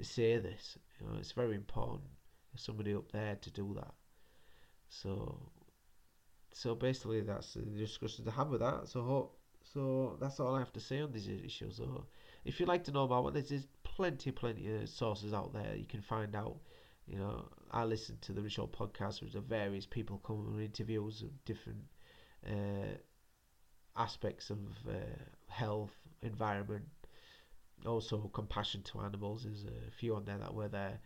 say 0.00 0.38
this. 0.38 0.78
You 1.00 1.06
know, 1.06 1.18
it's 1.18 1.32
very 1.32 1.56
important. 1.56 2.10
Somebody 2.54 2.94
up 2.94 3.10
there 3.12 3.36
to 3.36 3.50
do 3.50 3.74
that. 3.74 3.94
So 4.88 5.50
so 6.52 6.74
basically, 6.74 7.20
that's 7.20 7.54
the 7.54 7.62
discussion 7.62 8.24
to 8.24 8.30
have 8.32 8.48
with 8.48 8.60
that. 8.60 8.88
So, 8.88 9.30
so 9.62 10.16
that's 10.20 10.40
all 10.40 10.54
I 10.54 10.58
have 10.58 10.72
to 10.72 10.80
say 10.80 11.00
on 11.00 11.12
these 11.12 11.28
issues. 11.28 11.76
So, 11.76 12.06
if 12.44 12.58
you'd 12.58 12.68
like 12.68 12.84
to 12.84 12.92
know 12.92 13.04
about 13.04 13.24
what 13.24 13.34
there's 13.34 13.68
plenty, 13.84 14.32
plenty 14.32 14.74
of 14.74 14.88
sources 14.88 15.32
out 15.32 15.52
there 15.52 15.74
you 15.76 15.86
can 15.86 16.00
find 16.00 16.34
out. 16.34 16.56
You 17.06 17.18
know, 17.18 17.48
I 17.70 17.84
listen 17.84 18.18
to 18.22 18.32
the 18.32 18.42
Rich 18.42 18.58
Roll 18.58 18.68
podcast, 18.68 19.22
where 19.22 19.30
there's 19.30 19.44
various 19.44 19.86
people 19.86 20.18
coming 20.18 20.46
on 20.46 20.60
interviews 20.60 21.22
of 21.22 21.44
different 21.44 21.84
uh, 22.46 22.96
aspects 23.98 24.50
of 24.50 24.58
uh, 24.88 24.94
health, 25.48 25.92
environment, 26.22 26.84
also 27.84 28.30
compassion 28.32 28.82
to 28.82 29.00
animals. 29.00 29.44
There's 29.44 29.64
a 29.64 29.90
few 29.90 30.14
on 30.16 30.24
there 30.24 30.38
that 30.38 30.54
were 30.54 30.68
there. 30.68 30.98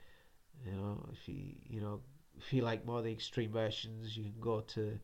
You 0.64 0.72
know, 0.72 1.08
if 1.12 1.28
you 1.28 1.54
you 1.68 1.80
know 1.80 2.00
if 2.38 2.52
you 2.52 2.62
like 2.62 2.86
more 2.86 2.98
of 2.98 3.04
the 3.04 3.12
extreme 3.12 3.52
versions, 3.52 4.16
you 4.16 4.24
can 4.24 4.40
go 4.40 4.60
to 4.60 4.98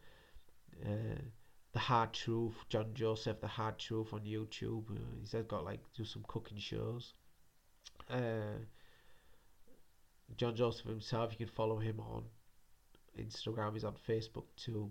uh, 0.84 1.20
the 1.72 1.78
Hard 1.78 2.12
Truth, 2.12 2.54
John 2.68 2.90
Joseph, 2.94 3.40
the 3.40 3.46
Hard 3.46 3.78
Truth 3.78 4.12
on 4.12 4.20
YouTube. 4.20 4.90
Uh, 4.90 5.00
he's 5.20 5.34
got 5.46 5.64
like 5.64 5.80
do 5.96 6.04
some 6.04 6.24
cooking 6.28 6.58
shows. 6.58 7.14
Uh, 8.10 8.58
John 10.36 10.54
Joseph 10.54 10.86
himself, 10.86 11.32
you 11.32 11.46
can 11.46 11.54
follow 11.54 11.78
him 11.78 12.00
on 12.00 12.24
Instagram. 13.18 13.72
He's 13.72 13.84
on 13.84 13.94
Facebook 14.08 14.44
too. 14.56 14.90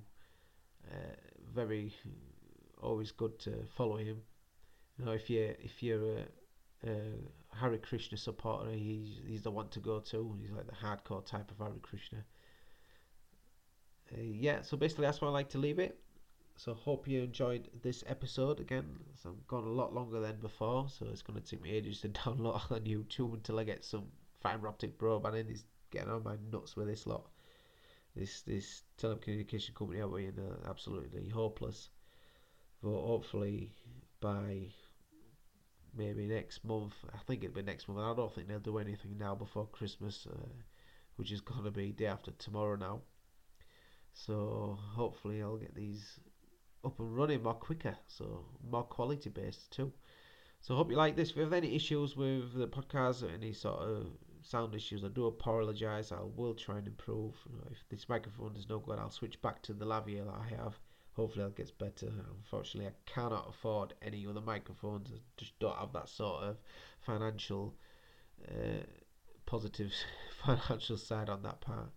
Uh, 0.92 1.16
very 1.54 1.94
always 2.82 3.12
good 3.12 3.40
to 3.40 3.66
follow 3.76 3.98
him. 3.98 4.22
You 4.98 5.06
know, 5.06 5.12
if 5.12 5.30
you 5.30 5.56
if 5.60 5.84
you're 5.84 6.18
a, 6.18 6.90
a 6.90 7.02
Hare 7.56 7.78
Krishna 7.78 8.18
supporter, 8.18 8.72
he's 8.72 9.20
he's 9.26 9.42
the 9.42 9.52
one 9.52 9.70
to 9.70 9.80
go 9.80 10.00
to. 10.00 10.36
He's 10.40 10.52
like 10.52 10.68
the 10.68 10.74
hardcore 10.74 11.26
type 11.26 11.52
of 11.52 11.58
Hare 11.58 11.76
Krishna. 11.82 12.20
Uh, 14.12 14.22
yeah, 14.22 14.62
so 14.62 14.78
basically 14.78 15.06
that's 15.06 15.22
where 15.22 15.30
I 15.30 15.34
like 15.34 15.50
to 15.50 15.58
leave 15.58 15.80
it. 15.80 16.00
So 16.56 16.74
hope 16.74 17.08
you 17.08 17.22
enjoyed 17.22 17.70
this 17.84 18.04
episode 18.08 18.60
again. 18.60 18.86
So 19.22 19.30
I've 19.30 19.48
gone 19.48 19.66
a 19.66 19.70
lot 19.72 19.94
longer 19.94 20.20
than 20.20 20.38
before, 20.38 20.88
so 20.90 21.06
it's 21.12 21.22
to 21.22 21.40
take 21.42 21.62
me 21.62 21.72
ages 21.72 22.02
to 22.02 22.10
download 22.10 22.72
on 22.72 22.82
YouTube 22.82 23.34
until 23.34 23.60
I 23.60 23.64
get 23.64 23.84
some 23.84 24.06
fiber 24.42 24.68
optic 24.68 24.98
broadband 24.98 25.40
in. 25.40 25.48
He's 25.48 25.66
getting 25.92 26.10
on 26.10 26.24
my 26.24 26.36
nuts 26.52 26.76
with 26.76 26.88
this 26.88 27.06
lot. 27.06 27.28
This 28.16 28.42
this 28.42 28.84
telecommunication 28.98 29.76
company 29.76 30.02
being 30.16 30.40
uh, 30.40 30.68
absolutely 30.68 31.30
hopeless. 31.30 31.90
But 32.82 32.90
hopefully 32.90 33.72
by 34.22 34.68
maybe 35.96 36.28
next 36.28 36.64
month, 36.64 36.94
I 37.14 37.18
think 37.26 37.44
it'll 37.44 37.56
be 37.56 37.62
next 37.64 37.88
month. 37.88 38.00
I 38.00 38.16
don't 38.16 38.34
think 38.34 38.48
they'll 38.48 38.60
do 38.60 38.78
anything 38.78 39.18
now 39.18 39.36
before 39.36 39.68
Christmas, 39.68 40.28
uh, 40.30 40.48
which 41.16 41.32
is 41.32 41.42
to 41.42 41.72
be 41.72 41.92
day 41.92 42.06
after 42.06 42.32
tomorrow 42.32 42.76
now. 42.76 43.02
So 44.14 44.78
hopefully 44.96 45.42
I'll 45.42 45.58
get 45.58 45.76
these 45.76 46.20
up 46.84 47.00
and 47.00 47.16
running 47.16 47.44
more 47.44 47.54
quicker, 47.54 47.98
so 48.08 48.46
more 48.70 48.84
quality 48.84 49.30
based 49.30 49.72
too. 49.72 49.92
So 50.60 50.76
hope 50.76 50.90
you 50.90 50.98
like 50.98 51.16
this. 51.16 51.32
If 51.32 51.38
you 51.38 51.44
have 51.44 51.54
any 51.54 51.76
issues 51.76 52.16
with 52.16 52.54
the 52.54 52.68
podcast 52.68 53.24
or 53.24 53.30
any 53.30 53.54
sort 53.54 53.80
of 53.80 54.08
sound 54.42 54.74
issues, 54.76 55.04
I 55.04 55.10
do 55.10 55.28
apologise. 55.28 56.12
I 56.12 56.22
will 56.36 56.56
try 56.56 56.78
and 56.78 56.88
improve. 56.88 57.36
If 57.72 57.88
this 57.90 58.10
microphone 58.10 58.56
is 58.56 58.68
no 58.70 58.80
good, 58.80 59.00
I'll 59.00 59.12
switch 59.12 59.42
back 59.42 59.62
to 59.64 59.74
the 59.74 59.86
lavalier 59.86 60.26
that 60.26 60.34
I 60.34 60.56
have. 60.56 60.80
Hopefully, 61.18 61.46
it 61.46 61.56
gets 61.56 61.72
better. 61.72 62.12
Unfortunately, 62.38 62.88
I 62.88 63.12
cannot 63.12 63.50
afford 63.50 63.96
any 64.04 64.28
other 64.28 64.40
microphones. 64.40 65.10
I 65.12 65.18
just 65.36 65.58
don't 65.58 65.76
have 65.76 65.92
that 65.94 66.10
sort 66.10 66.44
of 66.44 66.58
financial, 67.00 67.74
uh, 68.48 68.84
positive 69.48 69.92
financial 70.46 70.96
side 70.96 71.28
on 71.28 71.42
that 71.42 71.60
part. 71.60 71.90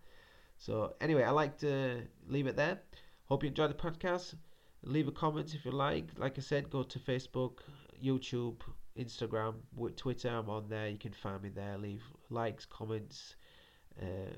So 0.56 0.94
anyway, 1.02 1.24
I 1.24 1.32
like 1.32 1.58
to 1.58 2.00
leave 2.28 2.46
it 2.46 2.56
there. 2.56 2.80
Hope 3.26 3.42
you 3.42 3.50
enjoyed 3.50 3.68
the 3.68 3.74
podcast. 3.74 4.36
Leave 4.84 5.06
a 5.06 5.12
comment 5.12 5.54
if 5.54 5.66
you 5.66 5.72
like. 5.72 6.06
Like 6.16 6.38
I 6.38 6.40
said, 6.40 6.70
go 6.70 6.82
to 6.82 6.98
Facebook, 6.98 7.58
YouTube, 8.02 8.56
Instagram, 8.98 9.56
Twitter. 9.96 10.30
I'm 10.30 10.48
on 10.48 10.70
there. 10.70 10.88
You 10.88 10.96
can 10.96 11.12
find 11.12 11.42
me 11.42 11.50
there. 11.50 11.76
Leave 11.76 12.02
likes, 12.30 12.64
comments. 12.64 13.34
Uh, 14.00 14.32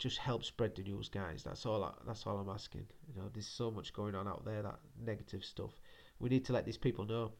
just 0.00 0.18
help 0.18 0.42
spread 0.44 0.74
the 0.74 0.82
news, 0.82 1.08
guys. 1.08 1.44
That's 1.44 1.66
all. 1.66 1.84
I, 1.84 1.92
that's 2.06 2.26
all 2.26 2.38
I'm 2.38 2.48
asking. 2.48 2.86
You 3.06 3.20
know, 3.20 3.28
there's 3.32 3.46
so 3.46 3.70
much 3.70 3.92
going 3.92 4.14
on 4.14 4.26
out 4.26 4.44
there. 4.44 4.62
That 4.62 4.80
negative 4.98 5.44
stuff. 5.44 5.78
We 6.18 6.30
need 6.30 6.44
to 6.46 6.52
let 6.52 6.64
these 6.64 6.78
people 6.78 7.04
know. 7.04 7.32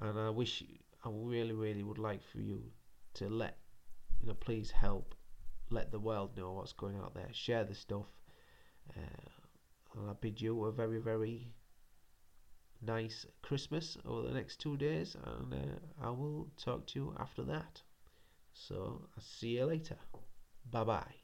And 0.00 0.18
I 0.18 0.28
wish, 0.30 0.64
I 1.04 1.08
really, 1.12 1.52
really 1.52 1.82
would 1.82 1.98
like 1.98 2.22
for 2.24 2.38
you 2.38 2.62
to 3.14 3.28
let, 3.28 3.56
you 4.20 4.26
know, 4.26 4.34
please 4.34 4.70
help 4.70 5.14
let 5.70 5.92
the 5.92 6.00
world 6.00 6.36
know 6.36 6.52
what's 6.52 6.72
going 6.72 6.96
out 6.96 7.14
there. 7.14 7.28
Share 7.32 7.64
the 7.64 7.74
stuff. 7.74 8.06
Uh, 8.96 9.28
and 9.94 10.10
I 10.10 10.14
bid 10.20 10.40
you 10.40 10.64
a 10.64 10.72
very, 10.72 10.98
very 10.98 11.52
nice 12.84 13.26
Christmas 13.42 13.96
over 14.04 14.26
the 14.26 14.34
next 14.34 14.58
two 14.58 14.76
days, 14.76 15.16
and 15.24 15.54
uh, 15.54 16.06
I 16.06 16.10
will 16.10 16.48
talk 16.56 16.86
to 16.88 16.98
you 16.98 17.14
after 17.20 17.44
that. 17.44 17.80
So 18.52 19.02
I'll 19.16 19.22
see 19.22 19.58
you 19.58 19.66
later. 19.66 19.98
Bye 20.70 20.84
bye. 20.84 21.21